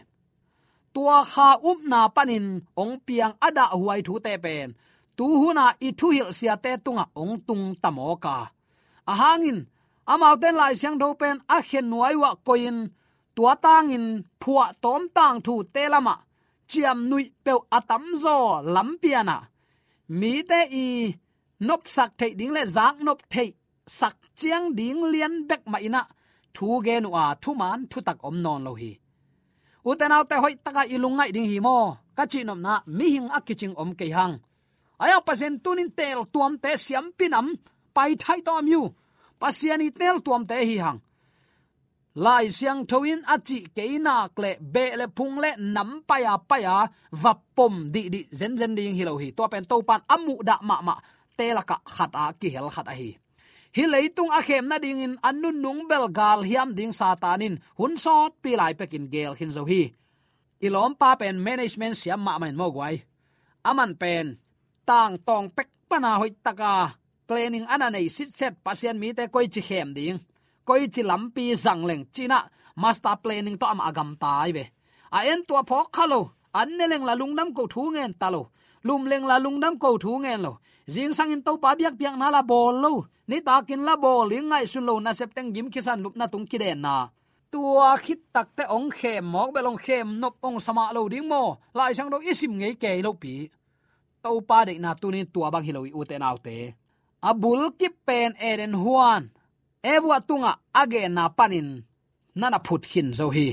Tua 0.95 1.19
kha 1.33 1.49
up 1.71 1.81
na 1.93 2.01
panin, 2.17 2.47
ong 2.83 2.95
piang 3.07 3.35
ada 3.47 3.65
huai 3.81 4.01
thu 4.07 4.15
te 4.25 4.33
pen. 4.45 4.69
Tu 5.17 5.25
huna 5.41 5.67
i 5.87 5.89
thu 5.99 6.07
hil 6.17 6.31
sia 6.39 6.55
te 6.65 6.73
tunga 6.85 7.05
ong 7.23 7.35
tung 7.47 7.65
tamo 7.83 8.17
ka. 8.25 8.37
A 9.11 9.13
hangin 9.21 9.59
amau 10.13 10.35
ten 10.43 10.55
lai 10.61 10.75
siang 10.81 10.97
do 11.03 11.09
pen 11.21 11.37
a 11.57 11.59
khen 11.69 11.87
nuai 11.91 12.15
wa 12.23 12.31
koin. 12.47 12.77
Tua 13.37 13.53
tangin 13.65 14.07
phua 14.43 14.67
tom 14.83 15.03
tang 15.17 15.39
thu 15.47 15.55
te 15.75 15.83
lama 15.95 16.15
chiam 16.73 16.99
nui 17.11 17.25
pe 17.45 17.53
atam 17.79 18.05
zo 18.23 18.37
lampiana 18.75 19.37
mi 20.19 20.33
te 20.51 20.61
i, 20.87 20.87
nop 21.67 21.83
sak 21.95 22.11
thei 22.19 22.33
ding 22.39 22.53
le 22.57 22.63
zak 22.77 22.95
nop 23.07 23.21
thei 23.33 23.51
sak 23.99 24.17
chiang 24.39 24.67
ding 24.79 25.01
lian 25.13 25.35
bek 25.49 25.63
ma 25.73 25.79
ina, 25.87 26.03
thu 26.55 26.67
ge 26.85 26.95
nu 27.05 27.11
a 27.23 27.25
thu 27.43 27.51
man 27.61 27.79
thu 27.91 27.99
tak 28.09 28.19
om 28.29 28.37
non 28.45 28.61
lo 28.67 28.73
hi. 28.81 28.93
Uten 29.89 30.15
autte 30.17 30.37
hoi 30.43 30.55
taka 30.65 30.83
ilungai 30.95 31.31
ding 31.35 31.49
hi 31.51 31.59
mo, 31.67 31.77
ka 32.17 32.25
chi 32.33 32.41
nom 32.49 32.61
na 32.67 32.75
mi 32.97 33.07
hing 33.15 33.29
akiching 33.39 33.75
om 33.83 33.91
ke 33.99 34.07
hang. 34.17 34.35
Aya 35.03 35.17
pasen 35.27 35.55
tunin 35.65 35.91
tel 35.99 36.21
tuam 36.33 36.53
te 36.63 36.71
siam 36.85 37.07
pinam 37.19 37.47
pai 37.95 38.11
thai 38.23 38.41
to 38.47 38.55
myu 38.69 38.83
pasiani 39.41 39.89
tel 40.01 40.17
tuam 40.25 40.43
te 40.51 40.57
hi 40.69 40.77
hang. 40.85 40.99
Lai 42.25 42.47
siang 42.59 42.81
thoin 42.91 43.21
achi 43.35 43.59
keina 43.77 44.15
kle 44.37 44.51
be 44.75 44.85
le 45.01 45.07
phung 45.17 45.37
le 45.43 45.51
nam 45.75 45.91
pa 46.09 46.17
ya 46.25 46.35
pa 46.49 46.57
ya 46.67 46.75
vapom 47.23 47.75
di 47.95 48.03
di 48.15 48.21
zen 48.39 48.53
zen 48.61 48.73
ding 48.77 48.95
hi 48.99 49.05
lo 49.09 49.15
hi. 49.23 49.29
To 49.37 49.43
pen 49.53 49.65
to 49.71 49.77
pan 49.89 50.01
amu 50.15 50.35
da 50.49 50.57
ma 50.69 50.77
ma 50.87 50.95
telaka 51.37 51.77
khata 51.95 52.25
ki 52.41 52.49
hel 52.55 52.69
khata 52.75 52.93
hi 53.01 53.11
hi 53.77 53.85
leitung 53.93 54.31
a 54.39 54.41
khem 54.47 54.69
na 54.69 54.77
ding 54.85 55.01
in 55.01 55.15
annun 55.29 55.57
nung 55.65 55.83
bel 55.89 56.07
gal 56.19 56.41
hiam 56.49 56.71
ding 56.79 56.93
satanin 56.93 57.55
hun 57.79 57.97
sot 58.05 58.33
pi 58.43 58.51
lai 58.61 58.73
pekin 58.79 59.09
gel 59.13 59.33
hin 59.39 59.53
zo 59.57 59.65
hi. 59.65 59.83
Ilom 60.67 60.93
pa 61.01 61.11
pen 61.21 61.37
management 61.47 61.97
siam 62.01 62.21
ma 62.27 62.39
main 62.39 62.57
mo 62.57 62.69
gwai 62.75 62.97
aman 63.65 63.93
pen, 64.01 64.27
tang 64.89 65.15
tong 65.27 65.49
pek 65.57 65.69
pana 65.89 66.19
hoi 66.21 66.31
taka 66.45 66.99
cleaning 67.29 67.67
ana 67.75 67.87
nei 67.91 68.09
sit 68.17 68.31
set 68.39 68.55
pasien 68.65 68.97
mi 69.01 69.09
te 69.17 69.25
koi 69.35 69.47
chi 69.55 69.61
khem 69.69 69.89
ding. 69.97 70.19
Koi 70.69 70.87
chi 70.95 71.03
lampi 71.11 71.45
zang 71.65 71.83
leng 71.89 72.05
china 72.15 72.39
master 72.77 73.17
planning 73.23 73.59
to 73.61 73.67
am 73.67 73.81
agam 73.89 74.11
tai 74.23 74.53
be 74.57 74.65
a 75.17 75.19
en 75.33 75.41
tua 75.49 75.63
phok 75.69 75.87
khalo 75.97 76.21
an 76.61 76.69
ne 76.79 76.85
leng 76.93 77.05
la 77.09 77.15
lung 77.21 77.35
nam 77.39 77.49
ko 77.57 77.63
thu 77.73 77.83
ngen 77.95 78.13
talo 78.21 78.43
lum 78.87 79.03
leng 79.11 79.25
la 79.31 79.37
lung 79.45 79.59
nam 79.63 79.75
ko 79.83 79.89
thu 80.03 80.13
ngen 80.19 80.41
lo. 80.47 80.53
Jing 80.95 81.13
sang 81.17 81.31
in 81.35 81.43
to 81.47 81.53
pa 81.63 81.75
biak 81.79 81.95
biak 82.01 82.17
na 82.19 82.27
la 82.35 82.43
bol 82.43 82.75
lo 82.85 82.93
ni 83.29 83.39
ta 83.47 83.55
kin 83.67 83.83
la 83.89 83.95
bo 84.03 84.13
li 84.31 84.39
ngai 84.41 84.65
sun 84.73 84.87
lo 84.89 84.95
na 85.01 85.13
sep 85.19 85.31
teng 85.37 85.51
gim 85.55 85.69
kisan 85.75 86.03
lup 86.05 86.15
na 86.17 86.27
tung 86.33 86.47
ki 86.51 86.59
den 86.63 86.81
na. 86.87 86.97
Tua 87.53 87.91
khit 88.05 88.21
tak 88.35 88.49
te 88.57 88.65
ong 88.77 88.91
khe 88.99 89.21
mok 89.21 89.51
belong 89.55 89.81
khem, 89.85 90.09
nop 90.21 90.35
ong 90.47 90.59
sama 90.67 90.85
lo 90.97 91.03
ding 91.13 91.29
mo. 91.33 91.43
Lai 91.77 91.93
sang 91.97 92.11
do 92.13 92.19
isim 92.31 92.53
ngei 92.59 92.75
ke 92.83 92.91
lo 93.05 93.13
pi. 93.23 93.35
To 94.23 94.41
pa 94.49 94.59
de 94.67 94.75
na 94.85 94.91
tu 95.01 95.09
ni 95.11 95.21
tua 95.35 95.49
bang 95.53 95.67
hiloi 95.69 95.91
u 95.99 96.01
te 96.11 96.17
nau 96.19 96.37
te. 96.47 96.57
Abul 97.31 97.61
ki 97.79 97.89
pen 98.07 98.31
eren 98.51 98.75
huan. 98.83 99.23
Ewa 99.95 100.17
tunga 100.29 100.53
age 100.81 101.03
na 101.17 101.25
panin. 101.39 101.69
Nana 102.41 102.59
phut 102.67 102.83
hin 102.91 103.09
zo 103.19 103.27
hi. 103.37 103.49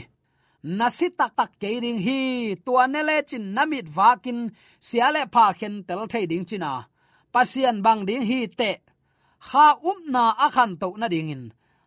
Nasi 0.77 1.07
tak 1.19 1.31
tak 1.37 1.51
ke 1.61 1.71
ding 1.83 1.99
hi. 2.05 2.19
Tua 2.65 2.83
ne 2.87 3.01
le 3.07 3.17
chin 3.29 3.45
namit 3.55 3.87
vakin 3.97 4.39
siale 4.87 5.21
pha 5.33 5.45
khen 5.59 5.75
tel 5.87 6.01
thai 6.11 6.25
ding 6.31 6.45
china. 6.49 6.71
Pasian 7.33 7.77
bang 7.85 8.01
ding 8.07 8.23
hi 8.29 8.39
te 8.59 8.71
kha 9.47 9.79
um 9.89 9.99
na 10.13 10.35
akhan 10.45 10.71
to 10.81 10.93
na 10.97 11.07
ding 11.07 11.31
in. 11.35 11.43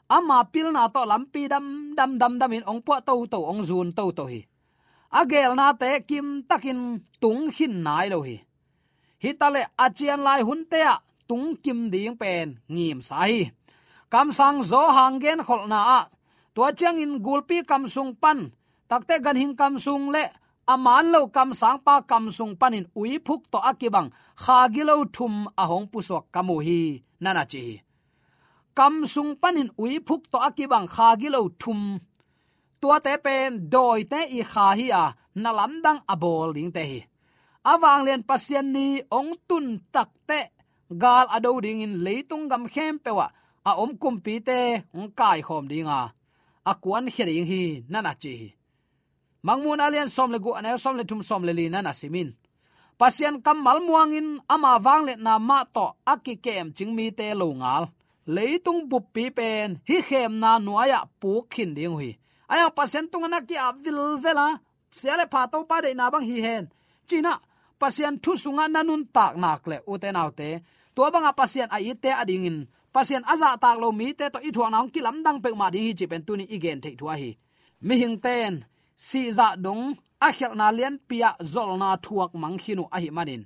Ama 0.09 0.45
pil 0.53 0.73
na 0.73 0.89
to 0.89 1.03
lampi 1.11 1.49
dam 1.49 1.95
dam 1.97 2.19
dam 2.21 2.39
dam 2.41 2.53
in 2.53 2.65
ong 2.71 2.83
po 2.87 3.01
to 3.01 3.15
to 3.33 3.39
ong 3.51 3.63
zun 3.69 3.89
to 3.97 4.13
to 4.13 4.25
hi. 4.33 4.41
Agel 5.13 5.53
na 5.57 5.73
te 5.73 6.01
kim 6.09 6.43
takin 6.49 7.01
tung 7.21 7.53
hin 7.57 7.75
nai 7.87 8.09
lo 8.13 8.19
hi. 8.27 8.37
Hitale 9.23 9.63
achian 9.85 10.21
lai 10.27 10.41
hun 10.43 10.65
te 10.71 10.81
a 10.81 10.97
tung 11.29 11.57
kim 11.65 11.91
ding 11.93 12.17
pen 12.21 12.49
ngim 12.69 12.99
sai 13.09 13.53
kam 14.13 14.29
sang 14.39 14.61
zo 14.71 14.83
hangen 14.97 15.41
khol 15.47 15.65
na 15.73 15.81
a. 15.99 16.01
Tua 16.55 16.69
chang 16.79 17.01
in 17.01 17.23
gulpi 17.25 17.65
kam 17.65 17.89
sung 17.89 18.13
pan. 18.23 18.53
Takte 18.89 19.17
gan 19.25 19.37
hing 19.41 19.57
kam 19.57 19.79
sung 19.79 20.13
le. 20.13 20.25
Aman 20.69 21.11
lo 21.13 21.27
kam 21.27 21.51
sang 21.61 21.79
pa 21.87 21.95
kam 22.11 22.31
sung 22.37 22.55
panin 22.61 22.85
ui 22.95 23.19
phuk 23.27 23.43
to 23.53 23.59
akibang 23.71 24.09
khagilo 24.37 24.97
thum 25.15 25.35
ahong 25.63 25.87
pusok 25.93 26.25
kamu 26.35 26.57
hi. 26.67 26.83
Nana 27.25 27.45
chi 27.53 27.65
kam 28.79 28.95
sung 29.13 29.33
panin 29.43 29.71
ui 29.83 29.93
phuk 30.07 30.23
to 30.33 30.39
akibang 30.49 30.89
kha 30.95 31.09
gilo 31.21 31.41
thum 31.61 31.81
tua 32.81 32.97
te 33.07 33.13
pen 33.25 33.51
doi 33.73 34.01
te 34.13 34.21
i 34.39 34.41
kha 34.53 34.67
hi 34.79 34.87
a 35.03 35.05
nalam 35.43 35.73
dang 35.85 36.01
abol 36.13 36.49
ding 36.57 36.73
te 36.77 36.83
hi 36.91 37.01
awang 37.73 38.03
len 38.07 38.23
pasien 38.29 38.67
ni 38.75 38.87
ong 39.19 39.33
tun 39.49 39.67
tak 39.95 40.11
te 40.29 40.41
gal 41.03 41.27
ado 41.37 41.51
ding 41.65 41.81
in 41.87 41.95
leitung 42.05 42.45
gam 42.51 42.65
khem 42.75 42.95
pewa 43.05 43.27
a 43.69 43.71
om 43.83 43.93
kum 44.03 44.17
pi 44.25 44.35
te 44.49 44.59
ong 44.99 45.11
kai 45.19 45.41
khom 45.47 45.65
dinga 45.71 46.01
a 46.71 46.73
kwan 46.83 47.07
hiring 47.15 47.47
hi 47.51 47.63
nana 47.93 48.13
chi 48.23 48.35
mangmun 49.47 49.85
alian 49.87 50.09
som 50.17 50.31
le 50.35 50.39
gu 50.45 50.51
anel 50.59 50.79
som 50.85 50.97
le 50.99 51.05
tum 51.09 51.21
som 51.29 51.43
le 51.47 51.53
li 51.59 51.65
nana 51.75 51.93
simin 52.01 52.31
pasian 53.03 53.43
kam 53.43 53.59
mal 53.67 53.83
muangin 53.83 54.39
ama 54.47 54.79
wang 54.79 55.03
le 55.03 55.15
na 55.19 55.35
ma 55.43 55.67
to 55.67 55.91
aki 56.07 56.39
kem 56.39 56.71
chingmi 56.71 57.11
te 57.11 57.35
lo 57.35 57.51
ngal. 57.51 57.91
Leitung 58.35 58.87
bup 58.87 59.11
pi 59.11 59.25
pen, 59.35 59.83
hi 59.89 59.99
khem 60.09 60.39
na 60.39 60.51
nuaya 60.63 61.03
pu 61.21 61.43
khin 61.53 61.75
ding 61.75 61.95
hui. 61.99 62.15
Aya 62.47 62.71
pasian 62.71 63.11
tung 63.11 63.27
na 63.27 63.43
ki 63.49 63.57
avil 63.59 63.99
vela 64.23 64.47
sele 64.95 65.25
pha 65.33 65.51
to 65.51 65.59
pa 65.71 65.83
de 65.83 65.91
na 65.99 66.07
bang 66.15 66.23
hi 66.31 66.37
hen. 66.47 66.65
China 67.09 67.33
pasian 67.81 68.15
thu 68.23 68.33
sunga 68.43 68.65
nanun 68.71 69.03
tak 69.17 69.35
nak 69.43 69.67
le 69.71 69.77
uten 69.93 70.15
autte 70.23 70.49
to 70.95 71.03
banga 71.15 71.33
pasian 71.41 71.69
a 71.75 71.79
ite 71.83 72.11
ading 72.23 72.47
in. 72.51 72.59
Pasian 72.95 73.27
aza 73.33 73.59
tak 73.59 73.83
lo 73.83 73.89
mi 73.99 74.15
te 74.19 74.31
to 74.35 74.39
i 74.49 74.51
thuang 74.55 74.71
nang 74.71 74.89
kilam 74.95 75.17
dang 75.27 75.39
pe 75.43 75.49
ma 75.61 75.67
ding 75.75 75.85
hi 75.87 75.93
chi 75.99 76.07
pen 76.11 76.23
tu 76.27 76.33
ni 76.39 76.45
igen 76.57 76.79
thei 76.85 76.95
thua 77.01 77.15
hi. 77.21 77.31
Mi 77.87 77.95
hing 77.99 78.17
ten 78.25 78.63
si 78.97 79.33
za 79.33 79.57
dong, 79.57 79.95
a 80.21 80.33
khel 80.33 80.55
na 80.55 80.71
lian 80.71 80.99
pia 81.09 81.37
zol 81.41 81.79
na 81.79 81.97
thuak 81.97 82.33
mang 82.35 82.59
khinu 82.59 82.85
a 82.91 82.99
hi 83.01 83.11
manin 83.11 83.45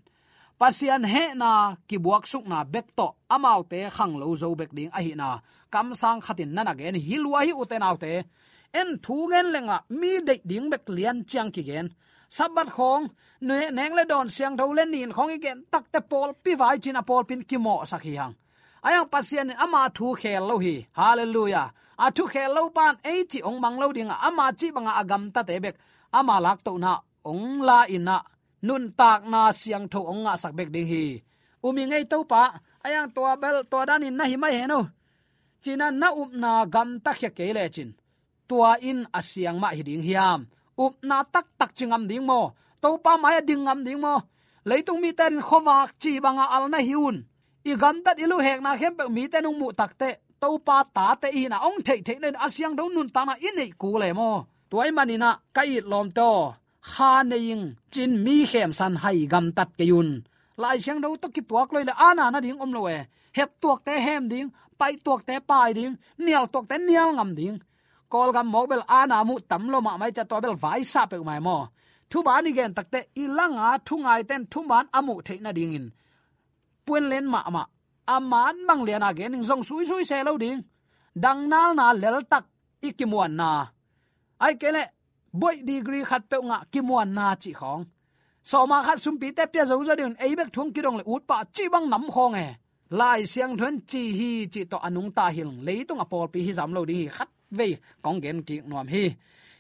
pasian 0.59 1.05
he 1.05 1.35
na 1.35 1.77
ki 1.89 1.97
buak 2.05 2.25
suk 2.33 2.45
na 2.49 2.65
bek 2.65 2.89
to 2.97 3.07
amau 3.35 3.61
te 3.71 3.81
khang 3.97 4.15
lo 4.21 4.35
zo 4.41 4.49
bek 4.61 4.71
ding 4.77 4.91
a 4.99 5.01
hi 5.05 5.13
na. 5.15 5.29
Kam 5.73 5.95
sang 6.01 6.21
khatin 6.25 6.51
nana 6.57 6.73
gen 6.79 6.97
hilwa 7.07 7.41
hi 7.47 7.53
uten 7.63 7.87
autte 7.89 8.13
en 8.81 8.89
thu 9.05 9.17
gen 9.33 9.47
lenga, 9.55 9.79
mi 10.01 10.13
de 10.27 10.35
ding 10.51 10.67
bek 10.73 10.85
lian 10.97 11.25
chiang 11.31 11.51
ki 11.55 11.63
gen. 11.69 11.87
Sabat 12.37 12.69
khong 12.77 13.05
ne 13.49 13.59
neng 13.71 13.95
le 13.99 14.05
don 14.13 14.29
siang 14.29 14.57
tho 14.59 14.73
len 14.73 14.91
nin 14.91 15.13
khong 15.17 15.31
igen 15.37 15.59
tak 15.73 15.85
te 15.93 16.01
pol 16.11 16.31
pi 16.45 16.53
vai 16.61 16.77
china 16.79 17.03
pol 17.03 17.23
pin 17.29 17.43
ki 17.49 17.57
mo 17.57 17.75
sakhi 17.91 18.13
hang 18.21 18.35
ayang 18.83 19.09
pasien 19.09 19.53
ama 19.57 19.89
thu 19.97 20.15
khel 20.21 20.43
lo 20.49 20.57
hi. 20.59 20.87
Hallelujah. 20.93 21.73
A 21.97 22.07
thu 22.11 22.25
khel 22.33 22.51
lo 22.57 22.63
pan, 22.77 22.95
ei 23.03 23.25
chi 23.31 23.39
ong 23.49 23.59
mang 23.61 23.77
lo 23.81 23.93
ding 23.97 24.11
ama 24.29 24.53
chi 24.59 24.69
banga 24.75 24.93
agam 25.01 25.23
ta 25.35 25.41
te 25.49 25.55
bek. 25.65 25.77
Ama 26.19 26.37
lak 26.41 26.59
to 26.67 26.73
na 26.79 26.93
ong 27.25 27.63
la 27.69 27.79
ina. 27.97 28.19
Nun 28.67 28.85
tak 28.99 29.21
na 29.33 29.53
siang 29.53 29.87
tho 29.93 30.01
ong 30.13 30.23
nga 30.25 30.35
sak 30.43 30.53
bek 30.59 30.69
ding 30.75 30.89
hi. 30.93 31.05
Umi 31.67 31.83
ngei 31.87 32.05
to 32.11 32.19
pa, 32.31 32.43
ayang 32.87 33.09
to 33.15 33.23
bel 33.43 33.59
to 33.71 33.79
dan 33.89 34.07
in 34.07 34.17
na 34.19 34.25
hi 34.31 34.37
mai 34.37 34.53
he 34.57 34.65
no. 34.67 34.81
China 35.63 35.91
na 35.91 36.09
up 36.23 36.31
na 36.43 36.51
gam 36.75 37.01
ta 37.05 37.13
khe 37.19 37.29
ke 37.37 37.45
le 37.57 37.65
chin. 37.75 37.91
Tua 38.49 38.71
in 38.89 39.01
asiang 39.19 39.59
ma 39.63 39.69
hi 39.77 39.83
ding 39.89 40.05
hiam. 40.07 40.41
Up 40.85 40.95
na 41.09 41.17
tak 41.35 41.47
tak 41.59 41.71
chingam 41.77 42.05
ding 42.11 42.25
mo. 42.29 42.41
To 42.83 42.89
pa 43.05 43.13
mai 43.23 43.41
ding 43.49 43.63
ngam 43.65 43.81
ding 43.87 44.01
mo. 44.05 44.15
Leitung 44.69 45.01
mi 45.03 45.11
ten 45.19 45.35
khowak 45.47 45.91
chi 46.03 46.13
banga 46.25 46.47
al 46.57 46.65
na 46.73 46.79
hiun 46.89 47.17
i 47.71 47.73
gam 47.83 47.97
tat 48.05 48.17
ilu 48.25 48.37
hek 48.47 48.61
na 48.65 48.71
khem 48.81 48.95
pe 48.99 49.05
mi 49.17 49.25
te 49.33 49.39
nung 49.41 49.59
mu 49.61 49.69
takte 49.81 50.09
to 50.43 50.49
pa 50.67 50.77
ta 50.97 51.07
te 51.23 51.29
i 51.41 51.43
na 51.53 51.59
ong 51.69 51.79
thei 51.87 52.01
thei 52.07 52.19
nen 52.23 52.37
asyang 52.47 52.75
do 52.79 52.85
nun 52.95 53.09
ta 53.15 53.21
na 53.29 53.35
in 53.47 53.55
nei 53.59 53.71
ku 53.81 53.89
le 54.03 54.09
mo 54.19 54.31
tuai 54.71 54.91
manina 54.97 55.31
kai 55.57 55.73
lom 55.91 56.07
to 56.19 56.31
kha 56.91 57.13
neing 57.31 57.65
chin 57.93 58.13
mi 58.25 58.37
khem 58.51 58.71
san 58.79 58.95
hai 59.03 59.21
gam 59.33 59.47
tat 59.57 59.71
ke 59.79 59.85
yun. 59.93 60.11
Lai 60.63 60.77
siang 60.85 61.01
do 61.05 61.09
to 61.23 61.29
ki 61.35 61.43
tuak 61.51 61.69
loi 61.75 61.85
le 61.89 61.95
ana 62.09 62.25
na 62.33 62.39
ding 62.45 62.59
om 62.65 62.71
loe 62.77 62.97
hep 63.37 63.51
tuak 63.63 63.81
te 63.87 63.95
hem 64.07 64.23
ding 64.33 64.49
pai 64.79 64.93
tuak 65.05 65.21
te 65.29 65.35
pai 65.51 65.71
ding 65.79 65.95
nial 66.25 66.47
tuak 66.53 66.67
te 66.71 66.77
nial 66.89 67.11
ngam 67.17 67.31
ding 67.39 67.57
kol 68.13 68.31
gam 68.37 68.47
mobile 68.55 68.85
ana 69.01 69.19
mu 69.29 69.35
tam 69.51 69.63
lo 69.73 69.79
ma 69.87 69.93
mai 70.01 70.13
cha 70.17 70.25
to 70.31 70.37
bel 70.45 70.57
vai 70.65 70.81
sa 70.93 71.03
pe 71.11 71.17
mai 71.29 71.41
mo 71.47 71.59
thu 72.11 72.19
ba 72.27 72.35
ni 72.45 72.51
gen 72.59 72.73
takte 72.77 73.01
ilanga 73.23 73.69
thu 73.87 73.95
ngai 74.05 74.23
ten 74.29 74.43
thu 74.53 74.61
man 74.71 74.87
amu 74.99 75.15
the 75.27 75.35
na 75.45 75.53
ding 75.59 75.75
in 75.79 75.87
puen 76.87 77.05
len 77.11 77.25
ma 77.35 77.41
ma 77.57 77.63
aman 78.07 78.57
à, 78.63 78.67
bang 78.69 78.83
lian 78.87 79.03
again 79.03 79.35
à, 79.35 79.43
zong 79.43 79.63
sui 79.69 79.85
sui 79.87 80.05
se 80.05 80.23
lo 80.25 80.39
ding 80.39 80.61
dang 81.15 81.49
nal 81.49 81.71
na 81.79 81.93
lel 81.93 82.19
tak 82.31 82.45
ikimuan 82.89 83.33
na 83.41 83.67
ai 84.39 84.55
kele 84.61 84.83
boy 85.33 85.57
degree 85.69 86.05
khat 86.05 86.23
pe 86.31 86.37
nga 86.49 86.59
kimuan 86.73 87.09
na 87.17 87.35
chi 87.43 87.53
khong 87.61 87.83
so 88.43 88.67
ma 88.67 88.83
khat 88.87 88.99
sum 89.05 89.17
pi 89.21 89.29
te 89.37 89.45
pya 89.53 89.65
zo 89.71 89.85
zo 89.89 89.95
din 90.01 90.15
ei 90.25 90.33
bek 90.39 90.51
thung 90.55 90.71
ki 90.75 90.81
dong 90.85 90.97
le 91.01 91.05
ut 91.15 91.23
pa 91.27 91.37
chi 91.55 91.65
bang 91.73 91.87
nam 91.93 92.05
khong 92.15 92.35
e 92.47 92.49
lai 92.99 93.21
siang 93.33 93.55
thun 93.59 93.75
chi 93.91 94.03
hi 94.19 94.31
chi 94.53 94.61
to 94.71 94.77
anung 94.87 95.11
à 95.11 95.15
ta 95.17 95.25
hil 95.37 95.51
leitung 95.67 96.01
apol 96.05 96.27
pi 96.33 96.41
hi 96.47 96.53
zam 96.59 96.71
lo 96.77 96.85
ding 96.85 97.11
khat 97.17 97.29
ve 97.51 97.69
kong 98.03 98.19
gen 98.23 98.39
ki 98.47 98.57
nuam 98.71 98.87
hi 98.95 99.05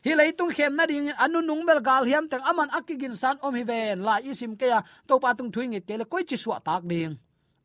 hi 0.06 0.12
leitung 0.14 0.54
khem 0.56 0.72
na 0.78 0.84
ding 0.86 1.10
anu 1.24 1.42
nung 1.42 1.66
bel 1.66 1.82
gal 1.82 2.06
hiam 2.06 2.24
tang 2.30 2.44
aman 2.50 2.70
akigin 2.78 3.14
san 3.22 3.36
om 3.42 3.54
hi 3.58 3.64
ven. 3.70 4.06
La 4.06 4.22
isim 4.30 4.52
ke 4.60 4.66
ya 4.72 4.80
to 5.08 5.14
pa 5.22 5.34
tung 5.38 5.50
thuing 5.54 5.74
ke 5.82 5.94
le 6.00 6.04
koi 6.12 6.22
chi 6.28 6.36
suwa 6.42 6.62
tak 6.62 6.82
ding. 6.90 7.12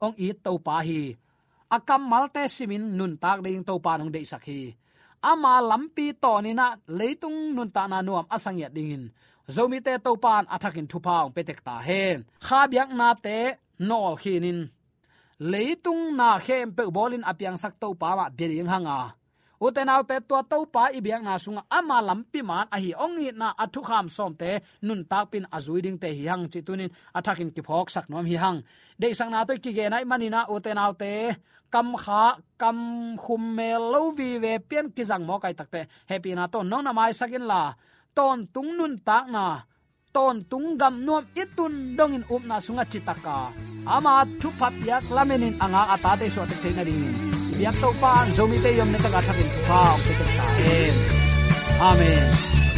Ong 0.01 0.15
i 0.25 0.33
to 0.45 0.51
pa 0.65 0.81
hi. 0.87 1.13
Akam 1.75 2.01
malte 2.11 2.43
simin 2.55 2.97
nun 2.97 3.13
tak 3.23 3.37
ding 3.45 3.61
to 3.69 3.73
pa 3.85 3.91
nong 3.97 4.11
de 4.15 4.21
sakhi 4.33 4.61
ama 5.21 5.61
lampi 5.61 6.17
to 6.17 6.33
ni 6.41 6.51
na 6.57 6.73
leitung 6.89 7.53
nun 7.53 7.69
ta 7.69 7.85
na 7.85 8.01
nuam 8.01 8.25
asang 8.35 8.57
ya 8.57 8.69
dingin 8.75 9.13
zomi 9.45 9.77
te 9.85 9.93
to 10.05 10.11
pan 10.17 10.43
athakin 10.49 10.87
thu 10.91 10.97
paung 11.05 11.31
petek 11.35 11.59
ta 11.67 11.75
hen. 11.87 12.25
Kha 12.45 12.59
byak 12.71 12.89
na 12.99 13.13
te 13.25 13.37
nol 13.87 14.17
khinin 14.21 14.59
leitung 15.51 16.03
na 16.19 16.29
khem 16.45 16.67
pe 16.77 16.83
bolin 16.95 17.23
apyang 17.31 17.57
sak 17.61 17.73
to 17.81 17.87
pa 18.01 18.09
ma 18.17 18.25
bering 18.37 18.69
hanga 18.73 18.99
uten 19.65 19.89
autte 19.93 20.17
to 20.29 20.37
to 20.51 20.57
pa 20.73 20.83
ibyak 20.97 21.21
na 21.21 21.37
sunga 21.37 21.61
ama 21.77 21.97
lampi 22.07 22.41
man 22.49 22.65
a 22.75 22.77
hi 22.83 22.91
ongi 23.05 23.29
na 23.41 23.47
athu 23.63 23.81
kham 23.87 24.05
som 24.15 24.31
te 24.41 24.51
nun 24.85 25.01
tak 25.11 25.25
pin 25.31 25.45
azuiding 25.57 25.97
te 26.01 26.09
hi 26.17 26.23
hang 26.31 26.43
chitunin 26.51 26.91
athakin 27.17 27.49
ki 27.55 27.61
phok 27.67 27.87
sak 27.95 28.05
nom 28.11 28.25
hi 28.31 28.35
hang 28.43 28.57
de 29.01 29.07
sang 29.17 29.31
na 29.33 29.45
to 29.47 29.53
ki 29.63 29.71
ge 29.77 29.85
nai 29.93 30.03
manina 30.11 30.39
uten 30.53 30.81
autte 30.83 31.13
kam 31.73 31.87
kha 32.03 32.23
kam 32.61 32.77
khum 33.23 33.43
me 33.57 33.69
lo 33.91 34.01
vi 34.17 34.29
ve 34.43 34.53
pian 34.69 34.85
ki 34.95 35.03
jang 35.09 35.23
mo 35.29 35.35
kai 35.43 35.53
takte 35.59 35.81
happy 36.09 36.31
na 36.37 36.43
to 36.53 36.59
no 36.71 36.77
na 36.85 36.91
mai 36.97 37.11
sakin 37.19 37.45
la 37.51 37.61
ton 38.17 38.39
tung 38.53 38.71
nun 38.77 38.93
tak 39.07 39.25
na 39.35 39.45
ton 40.15 40.35
tung 40.51 40.67
gam 40.81 40.95
nuam 41.05 41.23
itun 41.41 41.73
dongin 41.97 42.23
up 42.33 42.43
na 42.49 42.57
sunga 42.65 42.83
chitaka 42.91 43.37
ama 43.95 44.13
thu 44.39 44.49
phat 44.59 44.73
yak 44.87 45.03
lamenin 45.15 45.55
anga 45.63 45.81
ata 45.93 46.11
te 46.19 46.25
so 46.35 46.41
te 46.63 46.69
na 46.77 46.83
dingin 46.89 47.30
biak 47.61 47.77
to 47.81 47.89
pan 48.01 48.25
zomi 48.37 48.57
te 48.63 48.69
yom 48.77 48.89
ne 48.93 48.99
ta 49.03 49.09
ga 49.13 49.21
thakin 49.27 49.49
thu 49.53 49.59
pa 49.69 49.81
te 50.05 50.13
ta 50.37 50.45
amen. 51.89 52.70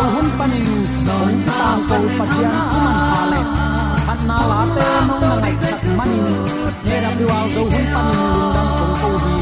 Zo 0.00 0.06
hun 0.16 0.28
panin 0.38 0.68
ong 1.14 1.36
ta 1.46 1.68
ko 1.88 1.96
pasian 2.18 2.56
suman 2.72 2.96
pale 3.12 3.40
pat 4.06 4.20
na 4.28 4.36
la 4.50 4.60
te 4.74 4.86
mong 5.08 5.24
na 5.28 5.34
ngai 5.42 5.56
sak 5.68 5.82
manin 5.98 6.26
pi 7.16 7.24
wal 7.30 7.46
zo 7.54 7.62
hun 7.72 7.86
panin 7.94 8.16
lundang 8.32 8.70
kong 8.80 8.94
ko 9.02 9.10
hi 9.24 9.36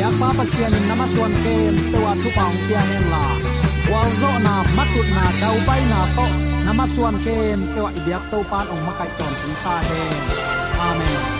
ya 0.00 0.08
pa 0.20 0.28
pasian 0.38 0.74
namaswan 0.88 1.32
ke 1.42 1.54
te 1.90 1.98
wa 2.04 2.12
tu 2.22 2.28
paung 2.36 2.58
pia 2.66 2.82
hen 2.90 3.04
la 3.12 3.24
wal 3.92 4.10
zo 4.20 4.30
na 4.46 4.54
matut 4.76 5.08
na 5.16 5.24
dau 5.42 5.56
bai 5.68 5.82
na 5.92 6.00
to. 6.16 6.26
Namaswan 6.66 7.16
ke 7.24 7.36
te 7.74 7.80
wa 7.84 7.90
ibyak 7.98 8.24
to 8.30 8.38
pan 8.50 8.66
ong 8.72 8.82
makai 8.88 9.10
ton 9.18 9.32
tin 9.40 9.54
ta 9.62 9.74
he 9.86 10.00
amen. 10.88 11.39